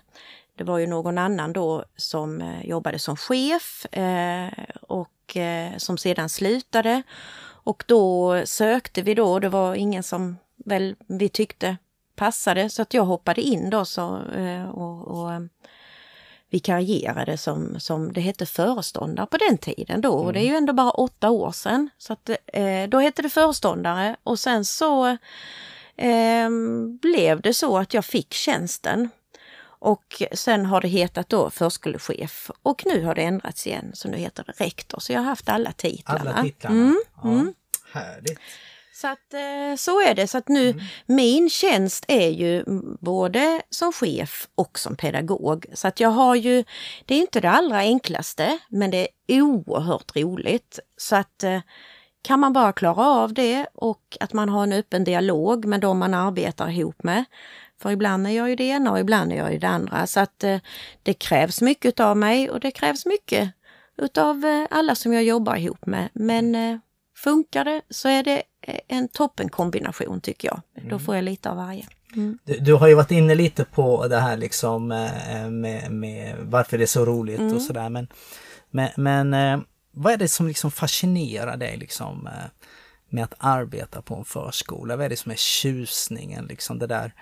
Det 0.57 0.63
var 0.63 0.77
ju 0.77 0.87
någon 0.87 1.17
annan 1.17 1.53
då 1.53 1.85
som 1.95 2.53
jobbade 2.63 2.99
som 2.99 3.17
chef 3.17 3.85
och 4.81 5.37
som 5.77 5.97
sedan 5.97 6.29
slutade. 6.29 7.03
Och 7.65 7.83
då 7.87 8.41
sökte 8.45 9.01
vi 9.01 9.13
då, 9.13 9.39
det 9.39 9.49
var 9.49 9.75
ingen 9.75 10.03
som 10.03 10.37
väl 10.55 10.95
vi 11.07 11.29
tyckte 11.29 11.77
passade 12.15 12.69
så 12.69 12.81
att 12.81 12.93
jag 12.93 13.05
hoppade 13.05 13.41
in 13.41 13.69
då 13.69 13.85
så, 13.85 14.21
eh, 14.35 14.69
och, 14.69 15.07
och 15.07 15.33
eh, 15.33 15.39
vikarierade 16.49 17.37
som, 17.37 17.79
som 17.79 18.13
det 18.13 18.21
hette 18.21 18.45
föreståndare 18.45 19.25
på 19.25 19.37
den 19.37 19.57
tiden 19.57 20.01
då. 20.01 20.13
Mm. 20.13 20.25
Och 20.25 20.33
det 20.33 20.39
är 20.39 20.45
ju 20.45 20.55
ändå 20.55 20.73
bara 20.73 20.91
åtta 20.91 21.29
år 21.29 21.51
sedan. 21.51 21.89
Så 21.97 22.13
att, 22.13 22.29
eh, 22.29 22.89
då 22.89 22.99
hette 22.99 23.21
det 23.21 23.29
föreståndare 23.29 24.15
och 24.23 24.39
sen 24.39 24.65
så 24.65 25.07
eh, 25.95 26.49
blev 27.01 27.41
det 27.41 27.53
så 27.53 27.77
att 27.77 27.93
jag 27.93 28.05
fick 28.05 28.33
tjänsten. 28.33 29.09
Och 29.79 30.23
sen 30.31 30.65
har 30.65 30.81
det 30.81 30.87
hetat 30.87 31.29
då 31.29 31.49
förskolechef 31.49 32.51
och 32.63 32.83
nu 32.85 33.03
har 33.03 33.15
det 33.15 33.21
ändrats 33.21 33.67
igen 33.67 33.91
så 33.93 34.07
nu 34.07 34.17
heter 34.17 34.43
det 34.47 34.65
rektor. 34.65 34.99
Så 34.99 35.13
jag 35.13 35.19
har 35.19 35.25
haft 35.25 35.49
alla 35.49 35.71
titlarna. 35.71 36.31
Alla 36.31 36.43
titlarna? 36.43 36.75
Mm, 36.75 37.01
ja. 37.23 37.29
mm. 37.29 37.53
Härligt. 37.93 38.39
Så 38.93 39.07
att 39.07 39.33
eh, 39.33 39.75
så 39.77 40.01
är 40.01 40.15
det. 40.15 40.27
Så 40.27 40.37
att 40.37 40.47
nu, 40.47 40.69
mm. 40.69 40.83
min 41.05 41.49
tjänst 41.49 42.05
är 42.07 42.29
ju 42.29 42.63
både 42.99 43.61
som 43.69 43.93
chef 43.93 44.47
och 44.55 44.79
som 44.79 44.95
pedagog. 44.95 45.65
Så 45.73 45.87
att 45.87 45.99
jag 45.99 46.09
har 46.09 46.35
ju, 46.35 46.63
det 47.05 47.15
är 47.15 47.19
inte 47.19 47.39
det 47.39 47.49
allra 47.49 47.77
enklaste, 47.77 48.59
men 48.69 48.91
det 48.91 49.07
är 49.27 49.41
oerhört 49.41 50.15
roligt. 50.15 50.79
Så 50.97 51.15
att 51.15 51.43
eh, 51.43 51.59
kan 52.21 52.39
man 52.39 52.53
bara 52.53 52.73
klara 52.73 53.05
av 53.05 53.33
det 53.33 53.67
och 53.73 54.17
att 54.19 54.33
man 54.33 54.49
har 54.49 54.63
en 54.63 54.73
öppen 54.73 55.03
dialog 55.03 55.65
med 55.65 55.81
de 55.81 55.97
man 55.97 56.13
arbetar 56.13 56.69
ihop 56.69 57.03
med. 57.03 57.25
För 57.81 57.91
ibland 57.91 58.27
är 58.27 58.31
jag 58.31 58.49
ju 58.49 58.55
det 58.55 58.63
ena 58.63 58.91
och 58.91 58.99
ibland 58.99 59.31
är 59.31 59.37
jag 59.37 59.53
ju 59.53 59.59
det 59.59 59.67
andra. 59.67 60.07
Så 60.07 60.19
att 60.19 60.43
eh, 60.43 60.57
det 61.03 61.13
krävs 61.13 61.61
mycket 61.61 61.99
av 61.99 62.17
mig 62.17 62.49
och 62.49 62.59
det 62.59 62.71
krävs 62.71 63.05
mycket 63.05 63.51
utav 63.97 64.65
alla 64.69 64.95
som 64.95 65.13
jag 65.13 65.23
jobbar 65.23 65.55
ihop 65.55 65.85
med. 65.85 66.09
Men 66.13 66.79
Funkar 67.15 67.65
det 67.65 67.81
så 67.89 68.09
är 68.09 68.23
det 68.23 68.43
en 68.87 69.07
toppenkombination 69.07 70.21
tycker 70.21 70.47
jag. 70.47 70.61
Mm. 70.77 70.89
Då 70.89 70.99
får 70.99 71.15
jag 71.15 71.23
lite 71.23 71.49
av 71.49 71.57
varje. 71.57 71.87
Mm. 72.15 72.37
Du, 72.43 72.59
du, 72.59 72.73
har 72.73 72.87
ju 72.87 72.93
varit 72.93 73.11
inne 73.11 73.35
lite 73.35 73.65
på 73.65 74.07
det 74.07 74.19
här 74.19 74.37
liksom 74.37 74.91
eh, 74.91 75.49
med, 75.49 75.91
med 75.91 76.35
varför 76.39 76.77
det 76.77 76.83
är 76.83 76.87
så 76.87 77.05
roligt 77.05 77.39
mm. 77.39 77.55
och 77.55 77.61
sådär. 77.61 77.89
Men, 77.89 78.07
men, 78.71 78.89
men 78.95 79.33
eh, 79.33 79.65
vad 79.91 80.13
är 80.13 80.17
det 80.17 80.27
som 80.27 80.47
liksom 80.47 80.71
fascinerar 80.71 81.57
dig 81.57 81.77
liksom 81.77 82.27
eh, 82.27 82.65
med 83.09 83.23
att 83.23 83.35
arbeta 83.37 84.01
på 84.01 84.15
en 84.15 84.25
förskola? 84.25 84.95
Vad 84.95 85.05
är 85.05 85.09
det 85.09 85.17
som 85.17 85.31
är 85.31 85.35
tjusningen 85.35 86.45
liksom 86.45 86.79
det 86.79 86.87
där 86.87 87.13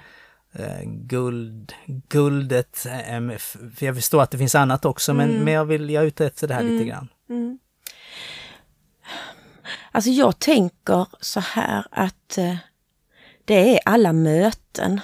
guld, 0.86 1.74
guldet? 1.86 2.78
För 3.76 3.86
jag 3.86 3.96
förstår 3.96 4.22
att 4.22 4.32
det 4.32 4.38
finns 4.38 4.56
annat 4.56 4.86
också 4.86 5.14
men, 5.14 5.30
mm. 5.30 5.44
men 5.44 5.54
jag 5.54 5.66
vill, 5.66 5.90
jag 5.90 6.04
är 6.04 6.08
ute 6.08 6.26
efter 6.26 6.48
det 6.48 6.54
här 6.54 6.64
lite 6.64 6.76
mm. 6.76 6.88
grann. 6.88 7.08
Mm. 7.30 7.60
Alltså 9.92 10.10
jag 10.10 10.40
tänker 10.40 11.08
så 11.20 11.40
här 11.40 11.86
att 11.92 12.38
eh, 12.38 12.56
det 13.46 13.76
är 13.76 13.80
alla 13.86 14.14
möten. 14.14 15.02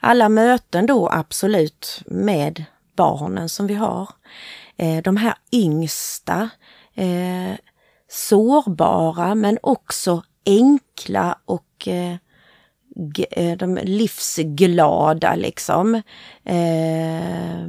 Alla 0.00 0.28
möten 0.28 0.86
då 0.86 1.08
absolut 1.08 2.02
med 2.06 2.64
barnen 2.96 3.48
som 3.48 3.66
vi 3.66 3.74
har. 3.74 4.10
Eh, 4.76 5.02
de 5.02 5.16
här 5.16 5.34
yngsta, 5.52 6.50
eh, 6.94 7.54
sårbara 8.08 9.34
men 9.34 9.58
också 9.62 10.22
enkla 10.46 11.38
och 11.44 11.88
eh, 11.88 12.12
eh 12.12 12.16
de 13.58 13.78
livsglada 13.82 15.34
liksom. 15.34 15.94
Eh, 16.44 17.62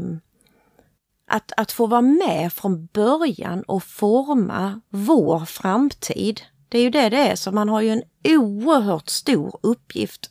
att, 1.27 1.51
att 1.57 1.71
få 1.71 1.87
vara 1.87 2.01
med 2.01 2.53
från 2.53 2.85
början 2.85 3.63
och 3.63 3.83
forma 3.83 4.81
vår 4.89 5.45
framtid. 5.45 6.41
Det 6.69 6.77
är 6.77 6.81
ju 6.81 6.89
det 6.89 7.09
det 7.09 7.17
är, 7.17 7.35
så 7.35 7.51
man 7.51 7.69
har 7.69 7.81
ju 7.81 7.89
en 7.89 8.03
oerhört 8.23 9.09
stor 9.09 9.59
uppgift. 9.63 10.29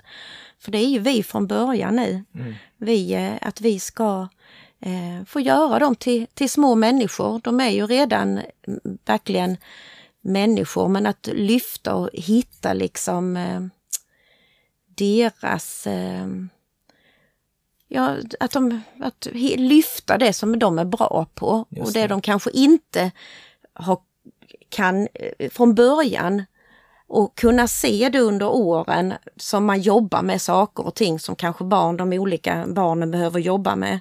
För 0.61 0.73
det 0.73 0.79
är 0.79 0.89
ju 0.89 0.99
vi 0.99 1.23
från 1.23 1.47
början 1.47 1.97
nu. 1.97 2.25
Mm. 2.35 2.55
Vi, 2.77 3.15
eh, 3.15 3.33
att 3.41 3.61
vi 3.61 3.81
ska 3.81 4.29
eh, 4.81 5.25
få 5.27 5.41
göra 5.41 5.79
dem 5.79 5.97
till, 5.97 6.27
till 6.35 6.51
små 6.51 6.75
människor. 6.75 7.41
De 7.45 7.61
är 7.61 7.71
ju 7.71 7.87
redan 7.87 8.29
mm, 8.67 8.99
verkligen 9.05 9.57
människor, 10.21 10.89
men 10.89 11.07
att 11.07 11.29
lyfta 11.33 11.95
och 11.95 12.11
hitta 12.13 12.73
liksom 12.73 13.37
eh, 13.37 13.61
deras 14.99 15.87
eh, 15.87 16.27
ja, 17.89 18.17
att, 18.41 18.51
de, 18.51 18.81
att 19.01 19.27
lyfta 19.57 20.19
det 20.19 20.33
som 20.33 20.59
de 20.59 20.79
är 20.79 20.85
bra 20.85 21.27
på 21.35 21.67
Just 21.71 21.87
och 21.87 21.93
det, 21.93 22.01
det. 22.01 22.07
de 22.07 22.21
kanske 22.21 22.51
inte 22.51 23.11
har, 23.73 23.99
kan 24.69 25.09
eh, 25.15 25.51
från 25.51 25.75
början 25.75 26.45
och 27.09 27.35
kunna 27.35 27.69
se 27.69 28.09
det 28.13 28.21
under 28.21 28.49
åren 28.49 29.15
som 29.37 29.65
man 29.65 29.81
jobbar 29.81 30.23
med 30.23 30.43
saker 30.43 30.87
och 30.87 30.95
ting 30.95 31.19
som 31.19 31.37
kanske 31.37 31.65
barn, 31.65 31.97
de 31.97 32.13
olika 32.13 32.65
barnen 32.67 33.11
behöver 33.11 33.41
jobba 33.41 33.77
med. 33.77 34.01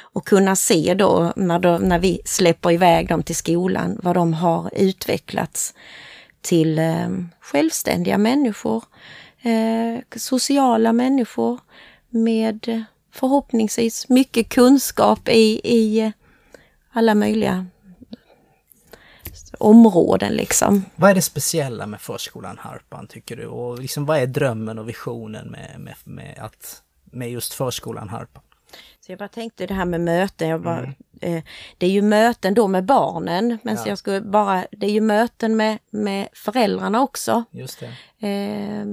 Och 0.00 0.26
kunna 0.26 0.56
se 0.56 0.94
då 0.94 1.32
när, 1.36 1.58
de, 1.58 1.82
när 1.82 1.98
vi 1.98 2.20
släpper 2.24 2.70
iväg 2.70 3.08
dem 3.08 3.22
till 3.22 3.36
skolan 3.36 3.98
vad 4.02 4.14
de 4.14 4.34
har 4.34 4.70
utvecklats 4.72 5.74
till 6.40 6.78
eh, 6.78 7.08
självständiga 7.40 8.18
människor, 8.18 8.84
eh, 9.42 10.02
sociala 10.16 10.92
människor 10.92 11.60
med 12.08 12.84
förhoppningsvis 13.12 14.08
mycket 14.08 14.48
kunskap 14.48 15.28
i, 15.28 15.60
i 15.64 16.12
alla 16.92 17.14
möjliga 17.14 17.66
områden 19.58 20.32
liksom. 20.32 20.84
Vad 20.96 21.10
är 21.10 21.14
det 21.14 21.22
speciella 21.22 21.86
med 21.86 22.00
förskolan 22.00 22.58
Harpan 22.58 23.06
tycker 23.06 23.36
du? 23.36 23.46
Och 23.46 23.78
liksom, 23.78 24.06
vad 24.06 24.18
är 24.18 24.26
drömmen 24.26 24.78
och 24.78 24.88
visionen 24.88 25.46
med, 25.46 25.80
med, 25.80 25.94
med, 26.04 26.38
att, 26.38 26.82
med 27.04 27.30
just 27.30 27.54
förskolan 27.54 28.08
Harpan? 28.08 28.42
Så 29.00 29.12
jag 29.12 29.18
bara 29.18 29.28
tänkte 29.28 29.66
det 29.66 29.74
här 29.74 29.84
med 29.84 30.00
möten, 30.00 30.48
jag 30.48 30.62
bara, 30.62 30.78
mm. 30.78 30.94
eh, 31.20 31.42
det 31.78 31.86
är 31.86 31.90
ju 31.90 32.02
möten 32.02 32.54
då 32.54 32.68
med 32.68 32.84
barnen, 32.84 33.58
men 33.62 33.74
ja. 33.74 33.82
så 33.82 33.88
jag 33.88 33.98
skulle 33.98 34.20
bara, 34.20 34.66
det 34.70 34.86
är 34.86 34.90
ju 34.90 35.00
möten 35.00 35.56
med, 35.56 35.78
med 35.90 36.28
föräldrarna 36.32 37.02
också. 37.02 37.44
Just 37.50 37.80
det. 37.80 38.26
Eh, 38.28 38.86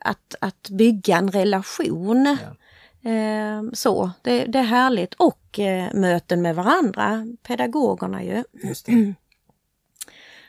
att, 0.00 0.34
att 0.40 0.68
bygga 0.70 1.16
en 1.16 1.30
relation. 1.30 2.38
Ja. 2.42 2.56
Eh, 3.10 3.62
så, 3.72 4.10
det, 4.22 4.44
det, 4.44 4.58
är 4.58 4.62
härligt. 4.62 5.14
Och 5.14 5.58
eh, 5.58 5.94
möten 5.94 6.42
med 6.42 6.56
varandra, 6.56 7.26
pedagogerna 7.42 8.24
ju. 8.24 8.44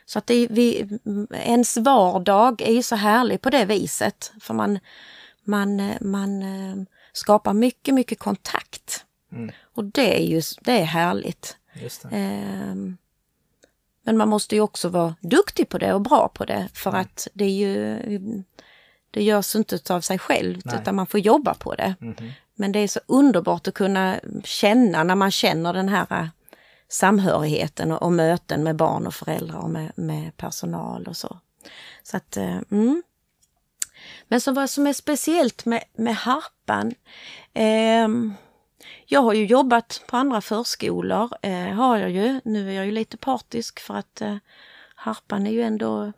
Så 0.04 0.18
att 0.18 0.26
det, 0.26 0.46
vi, 0.50 0.98
ens 1.32 1.76
vardag 1.76 2.62
är 2.62 2.72
ju 2.72 2.82
så 2.82 2.96
härlig 2.96 3.40
på 3.40 3.50
det 3.50 3.64
viset. 3.64 4.32
För 4.40 4.54
man, 4.54 4.78
man, 5.44 5.92
man 6.00 6.42
eh, 6.42 6.76
skapar 7.12 7.52
mycket, 7.52 7.94
mycket 7.94 8.18
kontakt. 8.18 9.04
Mm. 9.32 9.50
Och 9.74 9.84
det 9.84 10.20
är 10.20 10.24
ju 10.26 10.42
det 10.60 10.80
är 10.80 10.84
härligt. 10.84 11.56
Det. 12.02 12.16
Eh, 12.16 12.74
men 14.04 14.16
man 14.16 14.28
måste 14.28 14.54
ju 14.54 14.60
också 14.60 14.88
vara 14.88 15.14
duktig 15.20 15.68
på 15.68 15.78
det 15.78 15.94
och 15.94 16.00
bra 16.00 16.28
på 16.28 16.44
det 16.44 16.68
för 16.74 16.90
mm. 16.90 17.00
att 17.00 17.28
det 17.32 17.44
är 17.44 17.48
ju 17.48 17.98
det 19.12 19.22
görs 19.22 19.56
inte 19.56 19.94
av 19.94 20.00
sig 20.00 20.18
självt 20.18 20.64
Nej. 20.64 20.78
utan 20.80 20.94
man 20.94 21.06
får 21.06 21.20
jobba 21.20 21.54
på 21.54 21.74
det. 21.74 21.94
Mm 22.00 22.14
-hmm. 22.14 22.32
Men 22.54 22.72
det 22.72 22.78
är 22.78 22.88
så 22.88 23.00
underbart 23.06 23.68
att 23.68 23.74
kunna 23.74 24.20
känna 24.44 25.04
när 25.04 25.14
man 25.14 25.30
känner 25.30 25.72
den 25.72 25.88
här 25.88 26.06
äh, 26.10 26.26
samhörigheten 26.88 27.92
och, 27.92 28.02
och 28.02 28.12
möten 28.12 28.62
med 28.62 28.76
barn 28.76 29.06
och 29.06 29.14
föräldrar 29.14 29.58
och 29.58 29.70
med, 29.70 29.92
med 29.94 30.36
personal 30.36 31.06
och 31.06 31.16
så. 31.16 31.38
Så 32.02 32.16
att, 32.16 32.36
äh, 32.36 32.58
mm. 32.70 33.02
Men 34.28 34.40
så 34.40 34.52
vad 34.52 34.70
som 34.70 34.86
är 34.86 34.92
speciellt 34.92 35.64
med, 35.64 35.84
med 35.96 36.16
Harpan, 36.16 36.94
eh, 37.52 38.08
jag 39.06 39.22
har 39.22 39.32
ju 39.32 39.46
jobbat 39.46 40.04
på 40.06 40.16
andra 40.16 40.40
förskolor, 40.40 41.30
eh, 41.42 41.68
har 41.68 41.96
jag 41.98 42.10
ju. 42.10 42.40
Nu 42.44 42.70
är 42.70 42.72
jag 42.72 42.86
ju 42.86 42.92
lite 42.92 43.16
partisk 43.16 43.80
för 43.80 43.94
att 43.94 44.20
eh, 44.20 44.36
Harpan 44.94 45.46
är 45.46 45.50
ju 45.50 45.62
ändå 45.62 46.12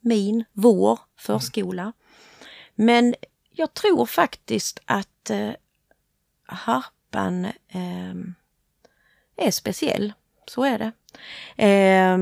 min, 0.00 0.44
vår 0.52 0.98
förskola. 1.18 1.92
Men 2.80 3.14
jag 3.50 3.74
tror 3.74 4.06
faktiskt 4.06 4.80
att 4.84 5.30
eh, 5.30 5.50
harpan 6.46 7.44
eh, 7.68 8.14
är 9.36 9.50
speciell. 9.50 10.12
Så 10.46 10.64
är 10.64 10.78
det. 10.78 10.92
Eh, 11.64 12.18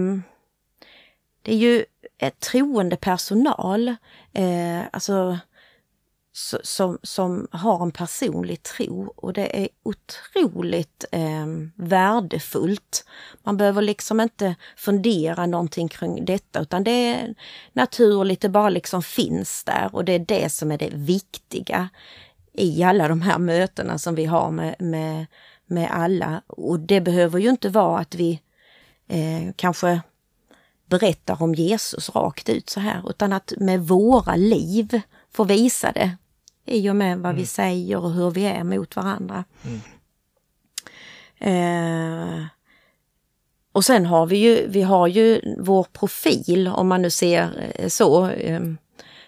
det 1.43 1.53
är 1.53 1.57
ju 1.57 1.85
ett 2.19 2.41
troende 2.41 2.97
personal, 2.97 3.89
eh, 4.33 4.81
alltså 4.93 5.39
som, 6.63 6.99
som 7.03 7.49
har 7.51 7.83
en 7.83 7.91
personlig 7.91 8.63
tro 8.63 9.13
och 9.17 9.33
det 9.33 9.63
är 9.65 9.69
otroligt 9.83 11.05
eh, 11.13 11.47
värdefullt. 11.75 13.05
Man 13.43 13.57
behöver 13.57 13.83
liksom 13.83 14.21
inte 14.21 14.55
fundera 14.77 15.47
någonting 15.47 15.89
kring 15.89 16.25
detta 16.25 16.61
utan 16.61 16.85
det 16.85 16.91
är 16.91 17.35
naturligt, 17.73 18.41
det 18.41 18.49
bara 18.49 18.69
liksom 18.69 19.03
finns 19.03 19.65
där 19.65 19.89
och 19.93 20.05
det 20.05 20.13
är 20.13 20.19
det 20.19 20.53
som 20.53 20.73
är 20.73 20.79
det 20.79 20.91
viktiga 20.93 21.89
i 22.53 22.83
alla 22.83 23.09
de 23.09 23.23
här 23.23 23.39
mötena 23.39 23.99
som 23.99 24.15
vi 24.15 24.25
har 24.25 24.51
med, 24.51 24.77
med, 24.79 25.27
med 25.67 25.91
alla. 25.91 26.43
Och 26.47 26.81
det 26.81 27.01
behöver 27.01 27.39
ju 27.39 27.51
inte 27.51 27.69
vara 27.69 27.99
att 27.99 28.15
vi 28.15 28.41
eh, 29.09 29.53
kanske 29.57 30.01
berättar 30.87 31.43
om 31.43 31.55
Jesus 31.55 32.11
rakt 32.11 32.49
ut 32.49 32.71
så 32.71 32.81
här 32.81 33.11
utan 33.11 33.33
att 33.33 33.53
med 33.57 33.81
våra 33.81 34.37
liv 34.37 35.01
få 35.33 35.45
visa 35.45 35.93
det 35.93 36.17
i 36.69 36.91
och 36.91 36.97
med 36.97 37.19
vad 37.19 37.31
mm. 37.31 37.37
vi 37.37 37.47
säger 37.47 37.97
och 37.97 38.13
hur 38.13 38.31
vi 38.31 38.45
är 38.45 38.65
mot 38.65 38.97
varandra. 38.97 39.45
Mm. 39.65 39.81
Eh, 41.41 42.47
och 43.73 43.85
sen 43.85 44.07
har 44.07 44.27
vi 44.27 44.37
ju, 44.37 44.67
vi 44.69 44.83
har 44.83 45.07
ju 45.07 45.55
vår 45.59 45.87
profil, 45.93 46.69
om 46.69 46.89
man 46.89 47.03
nu 47.03 47.11
ser 47.11 47.73
eh, 47.75 47.89
så. 47.89 48.31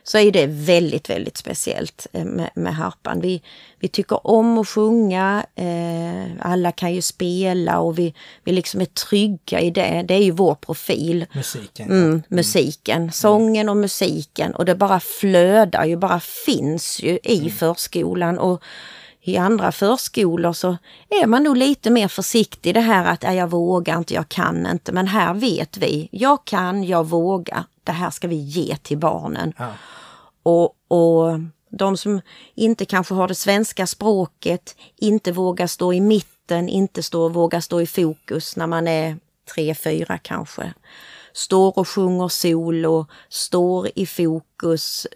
Så 0.02 0.18
är 0.18 0.32
det 0.32 0.46
väldigt, 0.46 1.10
väldigt 1.10 1.36
speciellt 1.36 2.06
eh, 2.12 2.24
med, 2.24 2.50
med 2.54 2.74
harpan. 2.74 3.20
Vi, 3.20 3.42
vi 3.78 3.88
tycker 3.88 4.26
om 4.26 4.58
att 4.58 4.68
sjunga, 4.68 5.46
eh, 5.54 6.46
alla 6.46 6.72
kan 6.72 6.94
ju 6.94 7.02
spela 7.02 7.78
och 7.78 7.98
vi, 7.98 8.14
vi 8.44 8.52
liksom 8.52 8.80
är 8.80 8.84
trygga 8.84 9.60
i 9.60 9.70
det. 9.70 10.04
Det 10.08 10.14
är 10.14 10.22
ju 10.22 10.30
vår 10.30 10.54
profil. 10.54 11.26
Musiken. 11.32 11.90
Mm, 11.90 12.22
musiken, 12.28 13.12
sången 13.12 13.68
och 13.68 13.76
musiken 13.76 14.54
och 14.54 14.64
det 14.64 14.74
bara 14.74 15.00
flödar 15.00 15.84
ju, 15.84 15.96
bara 15.96 16.20
finns 16.20 17.00
ju 17.02 17.18
i 17.22 17.38
mm. 17.38 17.50
förskolan. 17.50 18.38
Och 18.38 18.62
i 19.22 19.36
andra 19.36 19.72
förskolor 19.72 20.52
så 20.52 20.76
är 21.08 21.26
man 21.26 21.42
nog 21.42 21.56
lite 21.56 21.90
mer 21.90 22.08
försiktig 22.08 22.74
det 22.74 22.80
här 22.80 23.04
att 23.04 23.22
jag 23.22 23.50
vågar 23.50 23.98
inte, 23.98 24.14
jag 24.14 24.28
kan 24.28 24.66
inte. 24.66 24.92
Men 24.92 25.06
här 25.06 25.34
vet 25.34 25.76
vi, 25.76 26.08
jag 26.12 26.44
kan, 26.44 26.84
jag 26.84 27.06
vågar. 27.06 27.64
Det 27.90 27.94
här 27.94 28.10
ska 28.10 28.28
vi 28.28 28.36
ge 28.36 28.76
till 28.76 28.98
barnen. 28.98 29.52
Ja. 29.58 29.72
Och, 30.42 30.74
och 30.88 31.40
de 31.70 31.96
som 31.96 32.20
inte 32.54 32.84
kanske 32.84 33.14
har 33.14 33.28
det 33.28 33.34
svenska 33.34 33.86
språket, 33.86 34.76
inte 34.96 35.32
vågar 35.32 35.66
stå 35.66 35.92
i 35.92 36.00
mitten, 36.00 36.68
inte 36.68 37.02
stå, 37.02 37.28
vågar 37.28 37.60
stå 37.60 37.80
i 37.80 37.86
fokus 37.86 38.56
när 38.56 38.66
man 38.66 38.88
är 38.88 39.16
tre, 39.54 39.74
fyra 39.74 40.18
kanske. 40.18 40.74
Står 41.32 41.78
och 41.78 41.88
sjunger 41.88 42.28
solo, 42.28 43.06
står 43.28 43.88
i 43.94 44.06
fokus, 44.06 45.06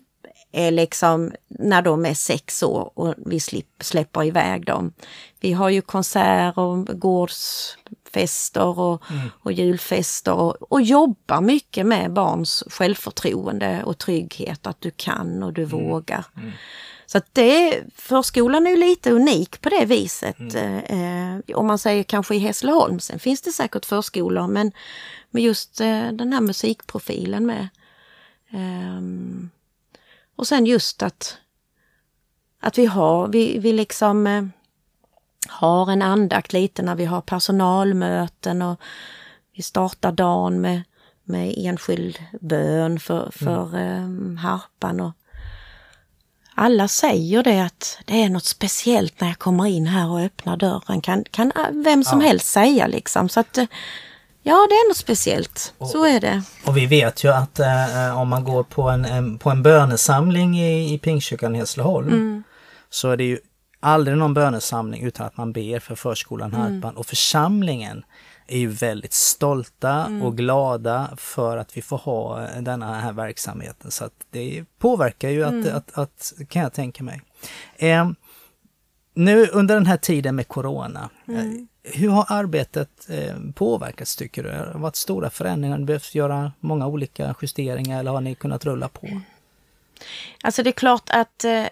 är 0.52 0.70
liksom 0.70 1.32
när 1.48 1.82
de 1.82 2.06
är 2.06 2.14
sex 2.14 2.62
år 2.62 2.90
och 2.94 3.14
vi 3.26 3.40
släpper 3.80 4.24
iväg 4.24 4.66
dem. 4.66 4.92
Vi 5.40 5.52
har 5.52 5.68
ju 5.68 5.80
konserter, 5.80 6.94
gårdsfester 8.14 8.78
och, 8.78 9.02
mm. 9.10 9.30
och 9.42 9.52
julfester 9.52 10.34
och, 10.34 10.72
och 10.72 10.82
jobbar 10.82 11.40
mycket 11.40 11.86
med 11.86 12.12
barns 12.12 12.64
självförtroende 12.66 13.82
och 13.84 13.98
trygghet, 13.98 14.66
att 14.66 14.80
du 14.80 14.90
kan 14.90 15.42
och 15.42 15.52
du 15.52 15.62
mm. 15.62 15.88
vågar. 15.88 16.24
Mm. 16.36 16.52
Så 17.06 17.18
att 17.18 17.34
det, 17.34 17.82
förskolan 17.96 18.66
är 18.66 18.70
ju 18.70 18.76
lite 18.76 19.10
unik 19.10 19.60
på 19.60 19.68
det 19.68 19.84
viset. 19.84 20.38
Mm. 20.38 21.40
Eh, 21.46 21.56
om 21.56 21.66
man 21.66 21.78
säger 21.78 22.02
kanske 22.02 22.34
i 22.34 22.38
Hässleholm, 22.38 23.00
sen 23.00 23.18
finns 23.18 23.42
det 23.42 23.52
säkert 23.52 23.84
förskolor 23.86 24.46
men 24.46 24.72
med 25.30 25.42
just 25.42 25.80
eh, 25.80 26.12
den 26.12 26.32
här 26.32 26.40
musikprofilen 26.40 27.46
med. 27.46 27.68
Um, 28.52 29.50
och 30.36 30.46
sen 30.46 30.66
just 30.66 31.02
att, 31.02 31.38
att 32.60 32.78
vi 32.78 32.86
har, 32.86 33.28
vi, 33.28 33.58
vi 33.58 33.72
liksom 33.72 34.26
eh, 34.26 34.44
har 35.48 35.90
en 35.90 36.02
andakt 36.02 36.52
lite 36.52 36.82
när 36.82 36.94
vi 36.94 37.04
har 37.04 37.20
personalmöten 37.20 38.62
och 38.62 38.80
vi 39.56 39.62
startar 39.62 40.12
dagen 40.12 40.60
med, 40.60 40.82
med 41.24 41.54
enskild 41.56 42.18
bön 42.40 43.00
för, 43.00 43.30
för 43.30 43.76
mm. 43.76 44.36
eh, 44.36 44.42
harpan. 44.42 45.00
Och 45.00 45.12
alla 46.54 46.88
säger 46.88 47.42
det 47.42 47.60
att 47.60 47.98
det 48.04 48.22
är 48.22 48.28
något 48.28 48.44
speciellt 48.44 49.20
när 49.20 49.28
jag 49.28 49.38
kommer 49.38 49.66
in 49.66 49.86
här 49.86 50.10
och 50.10 50.20
öppnar 50.20 50.56
dörren. 50.56 51.00
Kan, 51.00 51.24
kan 51.30 51.52
vem 51.84 52.04
som 52.04 52.20
ja. 52.20 52.26
helst 52.26 52.46
säga 52.46 52.86
liksom. 52.86 53.28
Så 53.28 53.40
att 53.40 53.58
Ja, 54.46 54.66
det 54.70 54.74
är 54.74 54.88
något 54.88 54.96
speciellt. 54.96 55.74
Och, 55.78 55.88
så 55.88 56.04
är 56.04 56.20
det. 56.20 56.42
Och 56.64 56.76
vi 56.76 56.86
vet 56.86 57.24
ju 57.24 57.32
att 57.32 57.58
eh, 57.58 58.20
om 58.20 58.28
man 58.28 58.44
går 58.44 58.62
på 58.62 58.82
en, 58.82 59.04
en, 59.04 59.38
på 59.38 59.50
en 59.50 59.62
bönesamling 59.62 60.60
i, 60.60 60.94
i 60.94 60.98
Pingstkyrkan 60.98 61.56
i 61.56 61.58
Hässleholm 61.58 62.08
mm. 62.08 62.42
så 62.90 63.10
är 63.10 63.16
det 63.16 63.24
ju 63.24 63.38
aldrig 63.84 64.16
någon 64.16 64.34
bönesamling 64.34 65.02
utan 65.02 65.26
att 65.26 65.36
man 65.36 65.52
ber 65.52 65.78
för 65.78 65.94
förskolan 65.94 66.52
Harpan. 66.52 66.76
Mm. 66.76 66.96
Och 66.96 67.06
församlingen 67.06 68.04
är 68.46 68.58
ju 68.58 68.68
väldigt 68.68 69.12
stolta 69.12 70.04
mm. 70.06 70.22
och 70.22 70.36
glada 70.36 71.10
för 71.16 71.56
att 71.56 71.76
vi 71.76 71.82
får 71.82 71.98
ha 71.98 72.40
denna 72.60 73.00
här 73.00 73.12
verksamheten. 73.12 73.90
Så 73.90 74.04
att 74.04 74.12
det 74.30 74.64
påverkar 74.78 75.28
ju 75.28 75.44
att, 75.44 75.52
Mm. 75.52 75.76
att, 75.76 75.98
att, 75.98 76.32
kan 76.48 76.62
jag 76.62 76.72
tänka 76.72 77.04
mig. 77.04 77.22
Eh, 77.76 78.10
nu 79.14 79.46
under 79.46 79.74
den 79.74 79.86
här 79.86 79.96
tiden 79.96 80.36
med 80.36 80.48
Corona, 80.48 81.10
mm. 81.28 81.68
hur 81.82 82.08
har 82.08 82.26
arbetet 82.28 82.90
eh, 83.08 83.34
påverkats 83.54 84.16
tycker 84.16 84.42
du? 84.42 84.50
Har 84.50 84.66
det 84.66 84.78
varit 84.78 84.96
stora 84.96 85.30
förändringar? 85.30 85.74
Har 85.74 85.78
ni 85.78 85.84
behövt 85.84 86.14
göra 86.14 86.52
många 86.60 86.86
olika 86.86 87.34
justeringar 87.42 88.00
eller 88.00 88.10
har 88.10 88.20
ni 88.20 88.34
kunnat 88.34 88.64
rulla 88.64 88.88
på? 88.88 89.20
Alltså 90.42 90.62
det 90.62 90.70
är 90.70 90.72
klart 90.72 91.10
att 91.10 91.44
eh, 91.44 91.66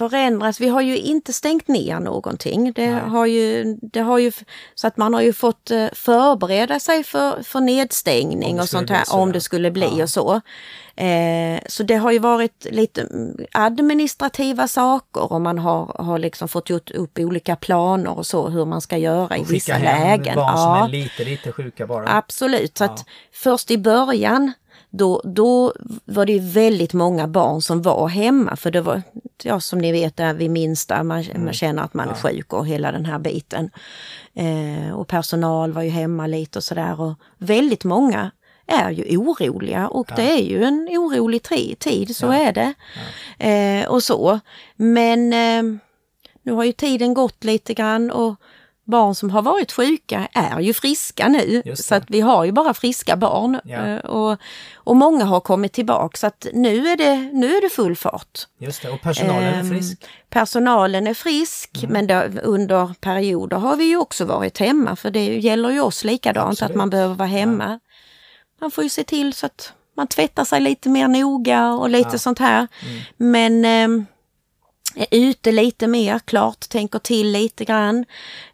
förändras. 0.00 0.60
Vi 0.60 0.68
har 0.68 0.80
ju 0.80 0.96
inte 0.96 1.32
stängt 1.32 1.68
ner 1.68 2.00
någonting. 2.00 2.72
Det 2.72 2.90
har 2.90 3.26
ju, 3.26 3.76
det 3.82 4.00
har 4.00 4.18
ju, 4.18 4.32
så 4.74 4.86
att 4.86 4.96
man 4.96 5.14
har 5.14 5.20
ju 5.20 5.32
fått 5.32 5.70
eh, 5.70 5.86
förbereda 5.92 6.80
sig 6.80 7.04
för, 7.04 7.42
för 7.42 7.60
nedstängning 7.60 8.60
och 8.60 8.68
sånt 8.68 8.90
här 8.90 9.04
så, 9.04 9.16
om 9.16 9.32
det 9.32 9.40
skulle 9.40 9.70
bli 9.70 9.90
ja. 9.96 10.02
och 10.02 10.10
så. 10.10 10.40
Eh, 10.96 11.60
så 11.66 11.82
det 11.82 11.94
har 11.94 12.12
ju 12.12 12.18
varit 12.18 12.66
lite 12.70 13.08
administrativa 13.52 14.68
saker 14.68 15.32
och 15.32 15.40
man 15.40 15.58
har, 15.58 15.96
har 15.98 16.18
liksom 16.18 16.48
fått 16.48 16.70
gjort 16.70 16.90
upp 16.90 17.18
olika 17.18 17.56
planer 17.56 18.18
och 18.18 18.26
så 18.26 18.48
hur 18.48 18.64
man 18.64 18.80
ska 18.80 18.96
göra 18.96 19.36
i 19.36 19.44
vissa 19.44 19.78
lägen. 19.78 20.24
Hem 20.24 20.34
barn 20.34 20.54
ja. 20.56 20.56
som 20.56 20.84
är 20.84 20.88
lite, 20.88 21.24
lite 21.24 21.52
sjuka 21.52 21.86
bara. 21.86 22.16
Absolut, 22.16 22.78
så 22.78 22.84
ja. 22.84 22.90
att 22.90 23.04
först 23.32 23.70
i 23.70 23.78
början 23.78 24.52
då, 24.90 25.22
då 25.24 25.72
var 26.04 26.26
det 26.26 26.38
väldigt 26.38 26.92
många 26.92 27.28
barn 27.28 27.62
som 27.62 27.82
var 27.82 28.08
hemma 28.08 28.56
för 28.56 28.70
det 28.70 28.80
var, 28.80 29.02
ja 29.42 29.60
som 29.60 29.78
ni 29.78 29.92
vet, 29.92 30.16
där 30.16 30.34
vid 30.34 30.50
minsta, 30.50 31.02
man, 31.02 31.20
mm. 31.22 31.44
man 31.44 31.52
känner 31.52 31.82
att 31.82 31.94
man 31.94 32.08
är 32.08 32.14
sjuk 32.14 32.52
och 32.52 32.66
hela 32.66 32.92
den 32.92 33.04
här 33.04 33.18
biten. 33.18 33.70
Eh, 34.34 34.94
och 34.94 35.08
personal 35.08 35.72
var 35.72 35.82
ju 35.82 35.90
hemma 35.90 36.26
lite 36.26 36.58
och 36.58 36.64
sådär 36.64 37.00
och 37.00 37.14
väldigt 37.38 37.84
många 37.84 38.30
är 38.66 38.90
ju 38.90 39.16
oroliga 39.16 39.88
och 39.88 40.06
ja. 40.10 40.16
det 40.16 40.30
är 40.30 40.42
ju 40.42 40.64
en 40.64 40.88
orolig 40.90 41.42
tid, 41.78 42.16
så 42.16 42.26
ja. 42.26 42.34
är 42.34 42.52
det. 42.52 42.74
Ja. 43.38 43.46
Eh, 43.46 43.88
och 43.88 44.02
så. 44.02 44.40
Men 44.76 45.32
eh, 45.32 45.80
nu 46.42 46.52
har 46.52 46.64
ju 46.64 46.72
tiden 46.72 47.14
gått 47.14 47.44
lite 47.44 47.74
grann 47.74 48.10
och 48.10 48.34
barn 48.90 49.14
som 49.14 49.30
har 49.30 49.42
varit 49.42 49.72
sjuka 49.72 50.28
är 50.32 50.60
ju 50.60 50.74
friska 50.74 51.28
nu. 51.28 51.62
Så 51.74 51.94
att 51.94 52.04
vi 52.06 52.20
har 52.20 52.44
ju 52.44 52.52
bara 52.52 52.74
friska 52.74 53.16
barn. 53.16 53.60
Ja. 53.64 53.86
Eh, 53.86 53.98
och, 53.98 54.38
och 54.74 54.96
många 54.96 55.24
har 55.24 55.40
kommit 55.40 55.72
tillbaka 55.72 56.16
så 56.16 56.26
att 56.26 56.46
nu 56.52 56.88
är 56.88 56.96
det, 56.96 57.16
nu 57.32 57.56
är 57.56 57.62
det 57.62 57.68
full 57.68 57.96
fart. 57.96 58.46
Just 58.58 58.82
det, 58.82 58.90
och 58.90 59.00
personalen 59.00 59.54
är 59.54 59.60
ehm, 59.60 59.70
frisk? 59.70 60.04
Personalen 60.30 61.06
är 61.06 61.14
frisk 61.14 61.82
mm. 61.82 61.92
men 61.92 62.06
då, 62.06 62.40
under 62.42 62.94
perioder 63.00 63.56
har 63.56 63.76
vi 63.76 63.84
ju 63.84 63.96
också 63.96 64.24
varit 64.24 64.58
hemma 64.58 64.96
för 64.96 65.10
det 65.10 65.38
gäller 65.38 65.70
ju 65.70 65.80
oss 65.80 66.04
likadant 66.04 66.50
Absolut. 66.50 66.70
att 66.70 66.76
man 66.76 66.90
behöver 66.90 67.14
vara 67.14 67.28
hemma. 67.28 67.64
Ja. 67.64 67.78
Man 68.60 68.70
får 68.70 68.84
ju 68.84 68.90
se 68.90 69.04
till 69.04 69.34
så 69.34 69.46
att 69.46 69.72
man 69.96 70.06
tvättar 70.06 70.44
sig 70.44 70.60
lite 70.60 70.88
mer 70.88 71.08
noga 71.08 71.72
och 71.72 71.90
lite 71.90 72.10
ja. 72.12 72.18
sånt 72.18 72.38
här. 72.38 72.66
Mm. 72.82 73.00
Men 73.16 73.64
eh, 73.98 74.06
är 74.96 75.06
ute 75.10 75.52
lite 75.52 75.86
mer, 75.86 76.18
klart 76.18 76.68
tänker 76.68 76.98
till 76.98 77.32
lite 77.32 77.64
grann. 77.64 78.04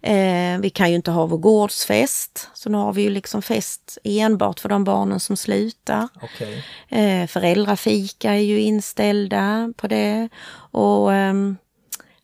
Eh, 0.02 0.58
vi 0.60 0.70
kan 0.74 0.90
ju 0.90 0.96
inte 0.96 1.10
ha 1.10 1.26
vår 1.26 1.38
gårdsfest, 1.38 2.50
så 2.54 2.70
nu 2.70 2.78
har 2.78 2.92
vi 2.92 3.02
ju 3.02 3.10
liksom 3.10 3.42
fest 3.42 3.98
enbart 4.04 4.60
för 4.60 4.68
de 4.68 4.84
barnen 4.84 5.20
som 5.20 5.36
slutar. 5.36 6.08
Okay. 6.22 6.62
Eh, 6.88 7.26
föräldrafika 7.26 8.34
är 8.34 8.40
ju 8.40 8.60
inställda 8.60 9.72
på 9.76 9.88
det. 9.88 10.28
Och 10.70 11.14
eh, 11.14 11.34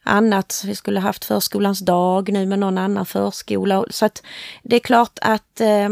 annat, 0.02 0.62
vi 0.66 0.74
skulle 0.74 1.00
haft 1.00 1.24
förskolans 1.24 1.80
dag 1.80 2.32
nu 2.32 2.46
med 2.46 2.58
någon 2.58 2.78
annan 2.78 3.06
förskola. 3.06 3.84
Så 3.90 4.04
att 4.04 4.22
det 4.62 4.76
är 4.76 4.80
klart 4.80 5.18
att 5.20 5.60
eh, 5.60 5.88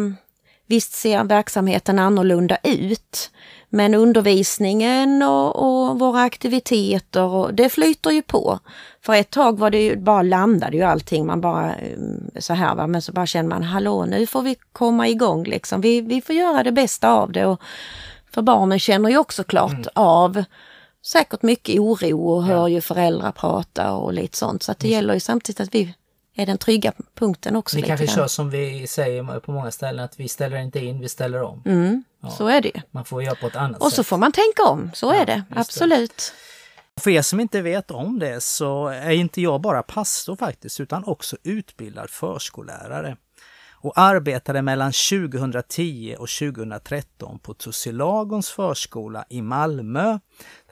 visst 0.66 0.92
ser 0.92 1.24
verksamheten 1.24 1.98
annorlunda 1.98 2.58
ut. 2.62 3.30
Men 3.72 3.94
undervisningen 3.94 5.22
och, 5.22 5.56
och, 5.56 5.98
våra 5.98 6.22
aktiviteter, 6.22 7.24
och, 7.24 7.54
det 7.54 7.68
flyter 7.68 8.10
ju 8.10 8.22
på. 8.22 8.58
För 9.02 9.14
ett 9.14 9.30
tag 9.30 9.58
var 9.58 9.70
det 9.70 9.82
ju, 9.82 9.96
bara 9.96 10.22
landade 10.22 10.76
ju 10.76 10.82
allting, 10.82 11.26
man 11.26 11.40
bara 11.40 11.74
mm, 11.74 12.30
så 12.38 12.54
här 12.54 12.74
va, 12.74 12.86
men 12.86 13.02
så 13.02 13.12
bara 13.12 13.26
känner 13.26 13.48
man 13.48 13.62
hallå 13.62 14.04
nu 14.04 14.26
får 14.26 14.42
vi 14.42 14.56
komma 14.72 15.08
igång 15.08 15.44
liksom. 15.44 15.80
Vi, 15.80 16.00
vi 16.00 16.20
får 16.20 16.34
göra 16.34 16.62
det 16.62 16.72
bästa 16.72 17.12
av 17.12 17.32
det. 17.32 17.46
Och 17.46 17.60
för 18.30 18.42
barnen 18.42 18.78
känner 18.78 19.10
ju 19.10 19.18
också 19.18 19.44
klart 19.44 19.72
mm. 19.72 19.88
av 19.94 20.44
säkert 21.06 21.42
mycket 21.42 21.80
oro 21.80 22.28
och 22.28 22.44
hör 22.44 22.56
ja. 22.56 22.68
ju 22.68 22.80
föräldrar 22.80 23.32
prata 23.32 23.92
och 23.92 24.12
lite 24.12 24.36
sånt. 24.36 24.62
Så 24.62 24.72
att 24.72 24.78
det 24.78 24.88
mm. 24.88 24.94
gäller 24.94 25.14
ju 25.14 25.20
samtidigt 25.20 25.60
att 25.60 25.74
vi 25.74 25.94
är 26.34 26.46
den 26.46 26.58
trygga 26.58 26.92
punkten 27.14 27.56
också. 27.56 27.76
Vi 27.76 27.82
kanske 27.82 28.06
kör 28.06 28.26
som 28.26 28.50
vi 28.50 28.86
säger 28.86 29.40
på 29.40 29.52
många 29.52 29.70
ställen 29.70 30.04
att 30.04 30.20
vi 30.20 30.28
ställer 30.28 30.56
inte 30.58 30.78
in, 30.78 31.00
vi 31.00 31.08
ställer 31.08 31.42
om. 31.42 31.62
Mm, 31.66 32.04
ja. 32.22 32.30
Så 32.30 32.46
är 32.46 32.60
det 32.60 32.82
Man 32.90 33.04
får 33.04 33.22
göra 33.22 33.34
på 33.34 33.46
ett 33.46 33.56
annat 33.56 33.80
Och 33.80 33.88
sätt. 33.90 33.96
så 33.96 34.04
får 34.04 34.18
man 34.18 34.32
tänka 34.32 34.62
om, 34.64 34.90
så 34.94 35.06
ja, 35.06 35.14
är 35.14 35.26
det 35.26 35.42
absolut. 35.50 36.32
Det. 36.94 37.02
För 37.02 37.10
er 37.10 37.22
som 37.22 37.40
inte 37.40 37.62
vet 37.62 37.90
om 37.90 38.18
det 38.18 38.42
så 38.42 38.86
är 38.88 39.10
inte 39.10 39.40
jag 39.40 39.60
bara 39.60 39.82
pastor 39.82 40.36
faktiskt 40.36 40.80
utan 40.80 41.04
också 41.04 41.36
utbildad 41.42 42.10
förskollärare 42.10 43.16
och 43.82 43.98
arbetade 43.98 44.62
mellan 44.62 44.92
2010 44.92 46.16
och 46.18 46.28
2013 46.28 47.38
på 47.38 47.54
Tussilagons 47.54 48.50
förskola 48.50 49.24
i 49.28 49.42
Malmö 49.42 50.18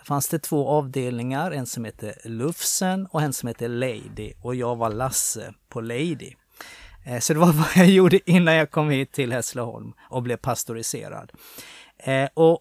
fanns 0.09 0.29
det 0.29 0.39
två 0.39 0.69
avdelningar, 0.69 1.51
en 1.51 1.67
som 1.67 1.85
hette 1.85 2.15
Lufsen 2.25 3.07
och 3.07 3.23
en 3.23 3.33
som 3.33 3.47
hette 3.47 3.69
Lady 3.69 4.33
och 4.43 4.55
jag 4.55 4.77
var 4.77 4.91
Lasse 4.91 5.55
på 5.69 5.81
Lady. 5.81 6.33
Eh, 7.07 7.19
så 7.21 7.33
det 7.33 7.39
var 7.39 7.53
vad 7.53 7.69
jag 7.77 7.87
gjorde 7.87 8.31
innan 8.31 8.55
jag 8.55 8.71
kom 8.71 8.91
hit 8.91 9.13
till 9.13 9.33
Hässleholm 9.33 9.93
och 10.11 10.23
blev 10.23 10.37
pastoriserad. 10.37 11.33
Eh, 11.99 12.29
och 12.35 12.61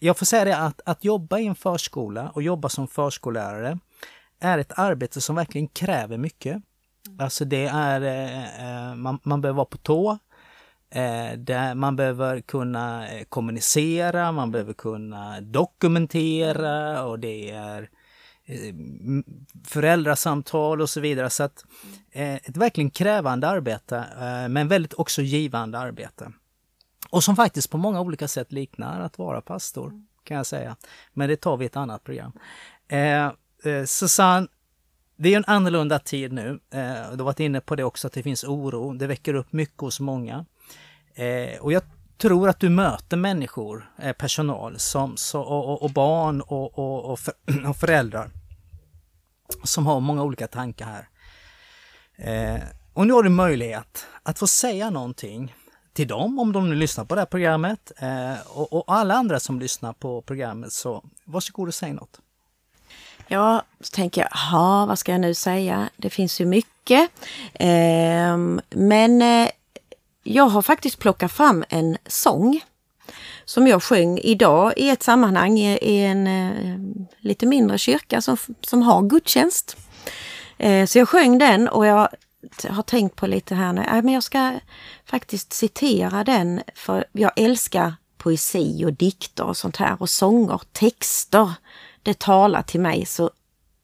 jag 0.00 0.18
får 0.18 0.26
säga 0.26 0.44
det 0.44 0.56
att, 0.56 0.80
att 0.84 1.04
jobba 1.04 1.38
i 1.38 1.46
en 1.46 1.54
förskola 1.54 2.30
och 2.30 2.42
jobba 2.42 2.68
som 2.68 2.88
förskollärare 2.88 3.78
är 4.40 4.58
ett 4.58 4.78
arbete 4.78 5.20
som 5.20 5.36
verkligen 5.36 5.68
kräver 5.68 6.18
mycket. 6.18 6.62
Alltså 7.18 7.44
det 7.44 7.66
är, 7.66 8.00
eh, 8.00 8.94
man, 8.94 9.18
man 9.22 9.40
behöver 9.40 9.56
vara 9.56 9.66
på 9.66 9.78
tå, 9.78 10.18
där 11.36 11.74
man 11.74 11.96
behöver 11.96 12.40
kunna 12.40 13.08
eh, 13.08 13.24
kommunicera, 13.24 14.32
man 14.32 14.52
behöver 14.52 14.72
kunna 14.72 15.40
dokumentera 15.40 17.04
och 17.04 17.18
det 17.18 17.50
är 17.50 17.90
eh, 18.44 18.74
föräldrasamtal 19.64 20.80
och 20.80 20.90
så 20.90 21.00
vidare. 21.00 21.30
Så 21.30 21.42
att 21.42 21.64
ett 22.12 22.56
verkligen 22.56 22.90
krävande 22.90 23.48
arbete, 23.48 24.04
men 24.50 24.68
väldigt 24.68 24.94
också 24.94 25.22
givande 25.22 25.78
arbete. 25.78 26.32
Och 27.10 27.24
som 27.24 27.36
faktiskt 27.36 27.70
på 27.70 27.78
många 27.78 28.00
olika 28.00 28.28
sätt 28.28 28.52
liknar 28.52 29.00
att 29.00 29.18
vara 29.18 29.40
pastor, 29.40 29.92
kan 30.24 30.36
jag 30.36 30.46
säga. 30.46 30.76
Men 31.12 31.28
det 31.28 31.36
tar 31.36 31.56
vi 31.56 31.64
i 31.64 31.66
ett 31.66 31.76
annat 31.76 32.04
program. 32.04 32.32
Eh, 32.88 33.30
Susanne, 33.86 34.46
det 35.16 35.32
är 35.32 35.36
en 35.36 35.44
annorlunda 35.46 35.98
tid 35.98 36.32
nu. 36.32 36.60
du 36.70 36.78
har 36.78 37.16
varit 37.16 37.40
inne 37.40 37.60
på 37.60 37.76
det 37.76 37.84
också, 37.84 38.06
att 38.06 38.12
det 38.12 38.22
finns 38.22 38.44
oro. 38.44 38.92
Det 38.92 39.06
väcker 39.06 39.34
upp 39.34 39.52
mycket 39.52 39.80
hos 39.80 40.00
många. 40.00 40.44
Eh, 41.20 41.60
och 41.60 41.72
jag 41.72 41.82
tror 42.18 42.48
att 42.48 42.60
du 42.60 42.68
möter 42.68 43.16
människor, 43.16 43.90
eh, 43.98 44.12
personal 44.12 44.78
som, 44.78 45.16
så, 45.16 45.40
och, 45.40 45.82
och, 45.82 45.90
barn 45.90 46.40
och, 46.40 46.78
och, 46.78 47.04
och, 47.04 47.20
för, 47.20 47.34
och, 47.68 47.76
föräldrar 47.76 48.30
som 49.64 49.86
har 49.86 50.00
många 50.00 50.22
olika 50.22 50.46
tankar 50.46 50.86
här. 50.86 51.08
Eh, 52.16 52.62
och 52.92 53.06
nu 53.06 53.12
har 53.12 53.22
du 53.22 53.30
möjlighet 53.30 54.06
att 54.22 54.38
få 54.38 54.46
säga 54.46 54.90
någonting 54.90 55.54
till 55.92 56.08
dem 56.08 56.38
om 56.38 56.52
de 56.52 56.70
nu 56.70 56.76
lyssnar 56.76 57.04
på 57.04 57.14
det 57.14 57.20
här 57.20 57.26
programmet 57.26 57.92
eh, 57.96 58.34
och, 58.46 58.72
och, 58.72 58.84
alla 58.86 59.14
andra 59.14 59.40
som 59.40 59.60
lyssnar 59.60 59.92
på 59.92 60.22
programmet. 60.22 60.72
Så 60.72 61.04
varsågod 61.24 61.68
och 61.68 61.74
säg 61.74 61.92
något. 61.92 62.20
Ja, 63.28 63.62
så 63.80 63.94
tänker 63.94 64.20
jag, 64.20 64.38
ha, 64.50 64.86
vad 64.86 64.98
ska 64.98 65.12
jag 65.12 65.20
nu 65.20 65.34
säga? 65.34 65.90
Det 65.96 66.10
finns 66.10 66.40
ju 66.40 66.46
mycket. 66.46 67.10
Eh, 67.54 68.36
men 68.70 69.22
eh, 69.22 69.50
jag 70.22 70.44
har 70.44 70.62
faktiskt 70.62 70.98
plockat 70.98 71.32
fram 71.32 71.64
en 71.68 71.96
sång 72.06 72.60
som 73.44 73.66
jag 73.66 73.82
sjöng 73.82 74.18
idag 74.18 74.72
i 74.76 74.90
ett 74.90 75.02
sammanhang 75.02 75.58
i, 75.58 76.04
en 76.04 76.26
eh, 76.26 76.78
lite 77.18 77.46
mindre 77.46 77.78
kyrka 77.78 78.20
som, 78.20 78.36
som 78.60 78.82
har 78.82 79.02
gudstjänst. 79.02 79.76
Eh, 80.58 80.86
så 80.86 80.98
jag 80.98 81.08
sjöng 81.08 81.38
den 81.38 81.68
och 81.68 81.86
jag 81.86 82.08
har 82.68 82.82
tänkt 82.82 83.16
på 83.16 83.26
lite 83.26 83.54
här 83.54 83.72
nu, 83.72 83.80
äh, 83.80 84.02
men 84.02 84.08
jag 84.08 84.22
ska 84.22 84.52
faktiskt 85.04 85.52
citera 85.52 86.24
den 86.24 86.62
för 86.74 87.04
jag 87.12 87.32
älskar 87.36 87.94
poesi 88.18 88.84
och 88.84 88.92
dikter 88.92 89.44
och 89.44 89.56
sånt 89.56 89.76
här 89.76 89.96
och 90.02 90.10
sånger, 90.10 90.60
texter. 90.72 91.52
Det 92.02 92.18
talar 92.18 92.62
till 92.62 92.80
mig 92.80 93.06
så 93.06 93.30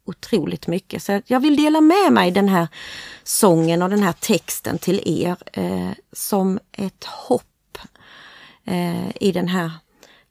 otroligt 0.07 0.67
mycket. 0.67 1.03
Så 1.03 1.23
jag 1.27 1.41
vill 1.41 1.57
dela 1.57 1.81
med 1.81 2.13
mig 2.13 2.31
den 2.31 2.49
här 2.49 2.69
sången 3.25 3.83
och 3.83 3.91
den 3.91 4.03
här 4.03 4.13
texten 4.13 4.79
till 4.79 5.03
er 5.05 5.37
eh, 5.53 5.91
som 6.13 6.59
ett 6.73 7.05
hopp 7.05 7.79
eh, 8.65 9.17
i 9.23 9.33
den 9.33 9.49
här 9.49 9.71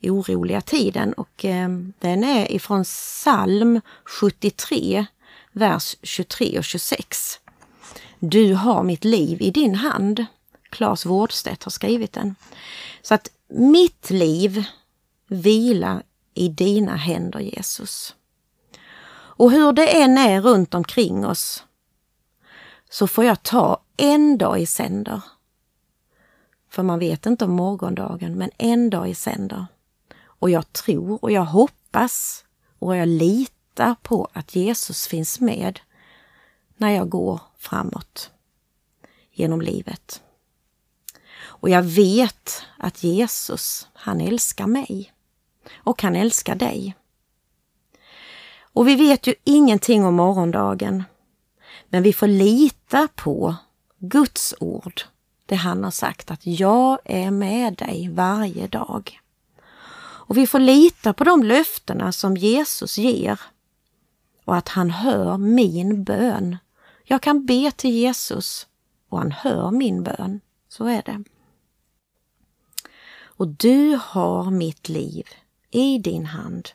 oroliga 0.02 0.62
tiden. 0.62 1.14
Och 1.14 1.46
eh, 1.46 1.70
den 2.00 2.24
är 2.24 2.52
ifrån 2.52 2.84
psalm 2.84 3.82
73, 4.22 5.06
vers 5.52 5.96
23 6.04 6.58
och 6.58 6.66
26. 6.66 7.40
Du 8.20 8.54
har 8.54 8.84
mitt 8.84 9.04
liv 9.04 9.42
i 9.42 9.52
din 9.52 9.76
hand. 9.76 10.26
Claes 10.70 11.06
Wårdstedt 11.06 11.64
har 11.64 11.72
skrivit 11.72 12.14
den. 12.14 12.36
Så 13.02 13.14
att 13.14 13.30
mitt 13.48 14.10
liv 14.10 14.64
vilar 15.28 16.04
i 16.34 16.48
dina 16.48 16.96
händer 16.96 17.40
Jesus. 17.40 18.16
Och 19.38 19.52
hur 19.52 19.74
det 19.74 20.02
än 20.02 20.18
är 20.18 20.42
runt 20.42 20.74
omkring 20.74 21.26
oss 21.26 21.66
så 22.90 23.08
får 23.08 23.24
jag 23.24 23.44
ta 23.44 23.82
en 23.98 24.38
dag 24.38 24.60
i 24.60 24.66
sänder. 24.66 25.22
För 26.70 26.84
man 26.84 27.00
vet 27.00 27.26
inte 27.26 27.46
om 27.46 27.52
morgondagen, 27.52 28.38
men 28.38 28.50
en 28.58 28.90
dag 28.90 29.10
i 29.10 29.16
sänder. 29.16 29.66
Och 30.24 30.50
jag 30.50 30.74
tror 30.74 31.24
och 31.24 31.32
jag 31.32 31.46
hoppas 31.46 32.46
och 32.80 32.96
jag 32.96 33.08
litar 33.08 33.96
på 34.02 34.28
att 34.34 34.56
Jesus 34.56 35.08
finns 35.08 35.40
med 35.40 35.80
när 36.78 36.90
jag 36.90 37.10
går 37.10 37.42
framåt 37.58 38.32
genom 39.32 39.62
livet. 39.62 40.22
Och 41.38 41.70
jag 41.70 41.84
vet 41.84 42.64
att 42.78 43.04
Jesus, 43.04 43.88
han 43.94 44.22
älskar 44.22 44.68
mig 44.68 45.14
och 45.76 46.02
han 46.02 46.16
älskar 46.16 46.56
dig. 46.56 46.96
Och 48.76 48.88
vi 48.88 48.96
vet 48.96 49.28
ju 49.28 49.34
ingenting 49.44 50.06
om 50.06 50.16
morgondagen, 50.16 51.04
men 51.90 52.04
vi 52.04 52.14
får 52.14 52.28
lita 52.28 53.08
på 53.16 53.56
Guds 54.00 54.56
ord, 54.60 55.02
det 55.46 55.56
han 55.56 55.84
har 55.84 55.92
sagt 55.92 56.32
att 56.32 56.46
jag 56.48 56.98
är 57.06 57.32
med 57.32 57.76
dig 57.76 58.10
varje 58.10 58.68
dag. 58.68 59.20
Och 59.98 60.38
vi 60.38 60.48
får 60.48 60.60
lita 60.60 61.14
på 61.14 61.24
de 61.24 61.44
löftena 61.44 62.12
som 62.12 62.38
Jesus 62.38 62.98
ger 62.98 63.40
och 64.46 64.56
att 64.56 64.70
han 64.70 64.90
hör 64.90 65.38
min 65.38 66.04
bön. 66.04 66.58
Jag 67.04 67.22
kan 67.22 67.46
be 67.46 67.72
till 67.72 67.92
Jesus 67.92 68.68
och 69.10 69.18
han 69.18 69.32
hör 69.32 69.72
min 69.72 70.04
bön. 70.04 70.42
Så 70.70 70.86
är 70.86 71.02
det. 71.06 71.24
Och 73.18 73.48
du 73.48 74.00
har 74.04 74.52
mitt 74.52 74.90
liv 74.90 75.28
i 75.72 75.98
din 75.98 76.26
hand. 76.26 76.70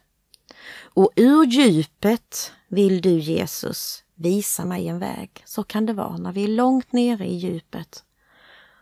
Och 0.83 1.13
ur 1.17 1.45
djupet 1.45 2.53
vill 2.69 3.01
du 3.01 3.19
Jesus 3.19 4.05
visa 4.15 4.65
mig 4.65 4.89
en 4.89 4.99
väg. 4.99 5.43
Så 5.45 5.63
kan 5.63 5.87
det 5.87 5.93
vara 5.93 6.17
när 6.17 6.33
vi 6.33 6.45
är 6.45 6.49
långt 6.49 6.93
nere 6.93 7.27
i 7.27 7.35
djupet. 7.35 8.05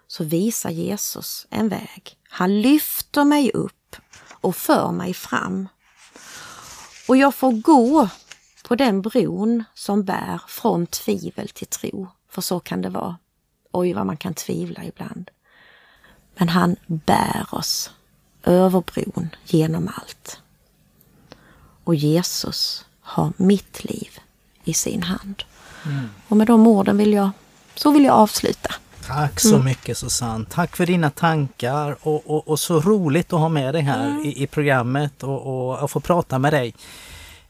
Så 0.07 0.25
visar 0.25 0.71
Jesus 0.71 1.47
en 1.51 1.69
väg. 1.69 2.17
Han 2.29 2.61
lyfter 2.63 3.25
mig 3.25 3.51
upp 3.51 3.97
och 4.41 4.57
för 4.57 4.93
mig 4.93 5.15
fram. 5.15 5.69
Och 7.09 7.17
jag 7.17 7.35
får 7.35 7.53
gå 7.53 8.09
på 8.65 8.75
den 8.75 9.03
bron 9.03 9.65
som 9.75 10.05
bär 10.05 10.41
från 10.49 10.87
tvivel 10.87 11.49
till 11.49 11.67
tro. 11.67 12.09
För 12.31 12.43
så 12.43 12.61
kan 12.61 12.83
det 12.83 12.91
vara. 12.91 13.17
Oj, 13.73 13.93
vad 13.93 14.07
man 14.07 14.17
kan 14.17 14.35
tvivla 14.35 14.85
ibland. 14.85 15.31
Men 16.37 16.49
han 16.49 16.77
bär 16.87 17.47
oss 17.51 17.91
över 18.45 18.81
bron 18.81 19.29
genom 19.45 19.89
allt. 19.97 20.41
Och 21.89 21.95
Jesus 21.95 22.85
har 23.01 23.33
mitt 23.37 23.85
liv 23.85 24.19
i 24.65 24.75
sin 24.75 25.03
hand. 25.03 25.43
Mm. 25.87 26.09
Och 26.29 26.37
med 26.37 26.47
de 26.47 26.67
orden 26.67 26.97
vill 26.99 27.13
jag, 27.13 27.31
så 27.75 27.91
vill 27.91 28.05
jag 28.05 28.15
avsluta. 28.15 28.75
Tack 29.07 29.41
så 29.41 29.55
mm. 29.55 29.65
mycket 29.65 29.99
Susanne. 29.99 30.45
Tack 30.51 30.77
för 30.77 30.87
dina 30.87 31.11
tankar 31.11 31.97
och, 32.01 32.31
och, 32.31 32.49
och, 32.49 32.61
så 32.61 32.81
roligt 32.81 33.33
att 33.33 33.41
ha 33.41 33.49
med 33.49 33.75
dig 33.75 33.83
här 33.83 34.09
mm. 34.09 34.25
i, 34.25 34.43
i, 34.43 34.47
programmet 34.47 35.23
och, 35.23 35.83
och, 35.83 35.91
få 35.91 36.01
prata 36.01 36.39
med 36.39 36.53
dig. 36.53 36.75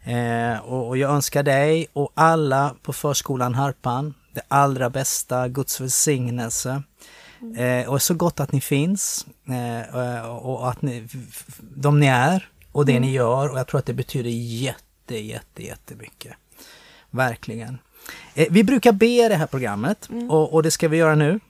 Eh, 0.04 0.58
och, 0.58 0.88
och 0.88 0.96
jag 0.96 1.10
önskar 1.10 1.42
dig 1.42 1.86
och 1.92 2.12
alla 2.14 2.74
på 2.82 2.92
förskolan 2.92 3.54
Harpan 3.54 4.14
det 4.34 4.42
allra 4.48 4.90
bästa, 4.90 5.48
Guds 5.48 5.80
välsignelse. 5.80 6.82
Mm. 7.40 7.82
Eh, 7.82 7.88
och 7.88 8.02
så 8.02 8.14
gott 8.14 8.40
att 8.40 8.52
ni 8.52 8.60
finns 8.60 9.26
eh, 9.48 10.26
och 10.26 10.70
att 10.70 10.82
ni, 10.82 11.08
de 11.76 12.00
ni 12.00 12.06
är 12.06 12.48
och 12.72 12.86
det 12.86 12.92
mm. 12.92 13.02
ni 13.02 13.12
gör 13.12 13.48
och 13.48 13.58
jag 13.58 13.66
tror 13.66 13.78
att 13.78 13.86
det 13.86 13.94
betyder 13.94 14.30
jätte, 14.30 15.18
jätte, 15.18 15.62
jättemycket. 15.62 16.32
Verkligen. 17.10 17.78
Eh, 18.34 18.46
vi 18.50 18.64
brukar 18.64 18.92
be 18.92 19.26
i 19.26 19.28
det 19.28 19.36
här 19.36 19.46
programmet 19.46 20.08
mm. 20.08 20.30
och, 20.30 20.54
och, 20.54 20.62
det 20.62 20.70
ska 20.70 20.88
vi 20.88 20.96
göra 20.96 21.14
nu. 21.14 21.40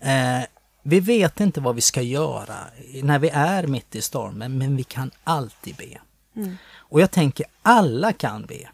Eh, 0.00 0.42
vi 0.82 1.00
vet 1.00 1.40
inte 1.40 1.60
vad 1.60 1.74
vi 1.74 1.80
ska 1.80 2.02
göra 2.02 2.56
när 3.02 3.18
vi 3.18 3.28
är 3.28 3.66
mitt 3.66 3.94
i 3.94 4.02
stormen, 4.02 4.58
men 4.58 4.76
vi 4.76 4.84
kan 4.84 5.10
alltid 5.24 5.76
be. 5.76 5.98
Mm. 6.36 6.56
Och 6.74 7.00
jag 7.00 7.10
tänker 7.10 7.46
alla 7.62 8.12
kan 8.12 8.46
be. 8.46 8.68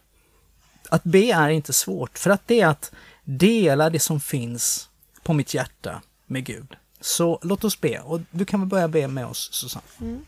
Att 0.88 1.04
be 1.04 1.32
är 1.32 1.48
inte 1.48 1.72
svårt, 1.72 2.18
för 2.18 2.30
att 2.30 2.46
det 2.46 2.60
är 2.60 2.66
att 2.66 2.92
dela 3.24 3.90
det 3.90 4.00
som 4.00 4.20
finns 4.20 4.88
på 5.22 5.32
mitt 5.32 5.54
hjärta 5.54 6.02
med 6.26 6.44
Gud. 6.44 6.76
Så 7.00 7.38
låt 7.42 7.64
oss 7.64 7.80
be 7.80 7.98
och 7.98 8.20
du 8.30 8.44
kan 8.44 8.60
väl 8.60 8.68
börja 8.68 8.88
be 8.88 9.08
med 9.08 9.26
oss 9.26 9.48
Susanne. 9.52 9.86
Mm. 10.00 10.24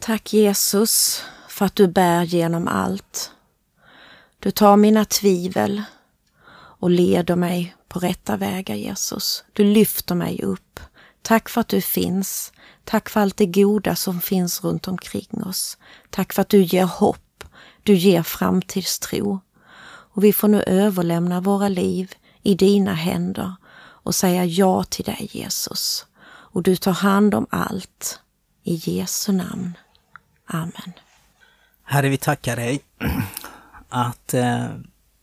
Tack 0.00 0.32
Jesus 0.32 1.22
för 1.48 1.64
att 1.66 1.76
du 1.76 1.88
bär 1.88 2.22
genom 2.22 2.68
allt. 2.68 3.30
Du 4.38 4.50
tar 4.50 4.76
mina 4.76 5.04
tvivel 5.04 5.82
och 6.50 6.90
leder 6.90 7.36
mig 7.36 7.76
på 7.88 7.98
rätta 7.98 8.36
vägar 8.36 8.74
Jesus. 8.74 9.44
Du 9.52 9.64
lyfter 9.64 10.14
mig 10.14 10.42
upp. 10.42 10.80
Tack 11.22 11.48
för 11.48 11.60
att 11.60 11.68
du 11.68 11.80
finns. 11.80 12.52
Tack 12.84 13.08
för 13.08 13.20
allt 13.20 13.36
det 13.36 13.46
goda 13.46 13.96
som 13.96 14.20
finns 14.20 14.64
runt 14.64 14.88
omkring 14.88 15.44
oss. 15.46 15.78
Tack 16.10 16.32
för 16.32 16.42
att 16.42 16.48
du 16.48 16.62
ger 16.62 16.84
hopp. 16.84 17.44
Du 17.82 17.94
ger 17.94 18.22
framtidstro. 18.22 19.40
Och 19.86 20.24
vi 20.24 20.32
får 20.32 20.48
nu 20.48 20.62
överlämna 20.62 21.40
våra 21.40 21.68
liv 21.68 22.14
i 22.42 22.54
dina 22.54 22.94
händer 22.94 23.54
och 23.76 24.14
säga 24.14 24.44
ja 24.44 24.84
till 24.84 25.04
dig 25.04 25.28
Jesus. 25.32 26.06
Och 26.26 26.62
du 26.62 26.76
tar 26.76 26.92
hand 26.92 27.34
om 27.34 27.46
allt. 27.50 28.20
I 28.62 28.74
Jesu 28.74 29.32
namn. 29.32 29.76
Amen. 30.50 30.92
Herre, 31.84 32.08
vi 32.08 32.16
tackar 32.16 32.56
dig 32.56 32.80
att 33.88 34.34
eh, 34.34 34.66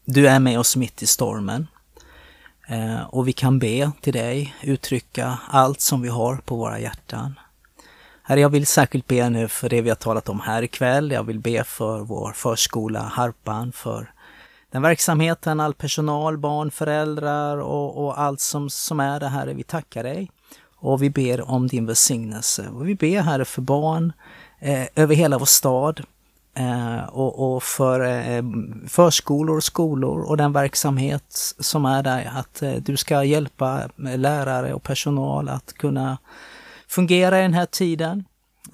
du 0.05 0.27
är 0.27 0.39
med 0.39 0.59
oss 0.59 0.75
mitt 0.75 1.01
i 1.01 1.07
stormen. 1.07 1.67
Eh, 2.67 3.01
och 3.03 3.27
vi 3.27 3.33
kan 3.33 3.59
be 3.59 3.91
till 4.01 4.13
dig, 4.13 4.55
uttrycka 4.61 5.39
allt 5.47 5.81
som 5.81 6.01
vi 6.01 6.09
har 6.09 6.35
på 6.35 6.55
våra 6.55 6.79
hjärtan. 6.79 7.39
Herre, 8.23 8.39
jag 8.39 8.49
vill 8.49 8.65
särskilt 8.65 9.07
be 9.07 9.29
nu 9.29 9.47
för 9.47 9.69
det 9.69 9.81
vi 9.81 9.89
har 9.89 9.95
talat 9.95 10.29
om 10.29 10.39
här 10.39 10.61
ikväll. 10.61 11.11
Jag 11.11 11.23
vill 11.23 11.39
be 11.39 11.63
för 11.63 11.99
vår 11.99 12.31
förskola 12.31 13.01
Harpan, 13.01 13.71
för 13.71 14.11
den 14.71 14.81
verksamheten, 14.81 15.59
all 15.59 15.73
personal, 15.73 16.37
barn, 16.37 16.71
föräldrar 16.71 17.57
och, 17.57 18.05
och 18.05 18.19
allt 18.19 18.41
som, 18.41 18.69
som 18.69 18.99
är 18.99 19.19
det, 19.19 19.27
Herre. 19.27 19.53
Vi 19.53 19.63
tackar 19.63 20.03
dig 20.03 20.31
och 20.75 21.03
vi 21.03 21.09
ber 21.09 21.51
om 21.51 21.67
din 21.67 21.85
välsignelse. 21.85 22.69
Och 22.69 22.87
vi 22.87 22.95
ber, 22.95 23.21
Herre, 23.21 23.45
för 23.45 23.61
barn 23.61 24.13
eh, 24.59 24.87
över 24.95 25.15
hela 25.15 25.37
vår 25.37 25.45
stad 25.45 26.03
eh, 26.53 27.03
och, 27.03 27.55
och, 27.55 27.63
för 27.63 27.99
eh, 27.99 28.43
förskolor 28.87 29.57
och 29.57 29.63
skolor 29.63 30.21
och 30.21 30.37
den 30.37 30.53
verksamhet 30.53 31.53
som 31.59 31.85
är 31.85 32.03
där. 32.03 32.31
Att 32.35 32.61
eh, 32.61 32.73
du 32.73 32.97
ska 32.97 33.23
hjälpa 33.23 33.89
lärare 33.95 34.73
och 34.73 34.83
personal 34.83 35.49
att 35.49 35.73
kunna 35.73 36.17
fungera 36.87 37.39
i 37.39 37.41
den 37.41 37.53
här 37.53 37.65
tiden. 37.65 38.25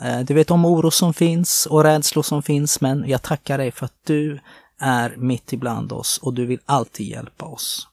Eh, 0.01 0.19
du 0.19 0.33
vet 0.33 0.51
om 0.51 0.65
oro 0.65 0.91
som 0.91 1.13
finns 1.13 1.65
och 1.65 1.83
rädslor 1.83 2.23
som 2.23 2.43
finns, 2.43 2.81
men 2.81 3.03
jag 3.07 3.21
tackar 3.21 3.57
dig 3.57 3.71
för 3.71 3.85
att 3.85 3.95
du 4.03 4.39
är 4.79 5.15
mitt 5.17 5.53
ibland 5.53 5.91
oss 5.91 6.17
och 6.17 6.33
du 6.33 6.45
vill 6.45 6.59
alltid 6.65 7.07
hjälpa 7.07 7.45
oss. 7.45 7.87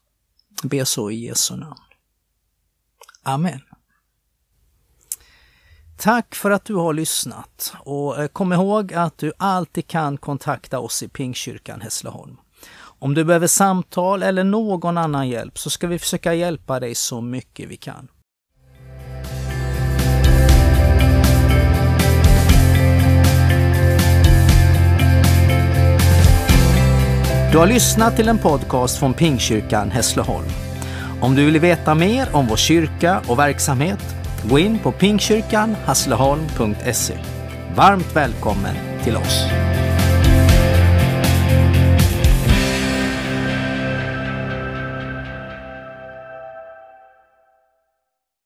Be 0.62 0.84
så 0.84 1.10
i 1.10 1.26
Jesu 1.26 1.56
namn. 1.56 1.80
Amen. 3.22 3.60
Tack 6.00 6.34
för 6.34 6.50
att 6.50 6.64
du 6.64 6.74
har 6.74 6.92
lyssnat 6.92 7.74
och 7.80 8.22
eh, 8.22 8.28
kom 8.28 8.52
ihåg 8.52 8.94
att 8.94 9.18
du 9.18 9.32
alltid 9.36 9.86
kan 9.86 10.16
kontakta 10.16 10.78
oss 10.78 11.02
i 11.02 11.08
Pingkyrkan 11.08 11.80
Hässleholm. 11.80 12.36
Om 12.78 13.14
du 13.14 13.24
behöver 13.24 13.46
samtal 13.46 14.22
eller 14.22 14.44
någon 14.44 14.98
annan 14.98 15.28
hjälp 15.28 15.58
så 15.58 15.70
ska 15.70 15.86
vi 15.86 15.98
försöka 15.98 16.34
hjälpa 16.34 16.80
dig 16.80 16.94
så 16.94 17.20
mycket 17.20 17.68
vi 17.68 17.76
kan. 17.76 18.08
Du 27.52 27.58
har 27.58 27.66
lyssnat 27.66 28.16
till 28.16 28.28
en 28.28 28.38
podcast 28.38 28.98
från 28.98 29.14
Pingkyrkan 29.14 29.90
Hässleholm. 29.90 30.48
Om 31.20 31.34
du 31.34 31.44
vill 31.44 31.60
veta 31.60 31.94
mer 31.94 32.28
om 32.32 32.46
vår 32.46 32.56
kyrka 32.56 33.22
och 33.28 33.38
verksamhet, 33.38 34.17
gå 34.42 34.58
in 34.58 34.78
på 34.78 34.92
pingkyrkanhassleholm.se. 34.92 37.18
Varmt 37.74 38.16
välkommen 38.16 38.74
till 39.04 39.16
oss! 39.16 39.44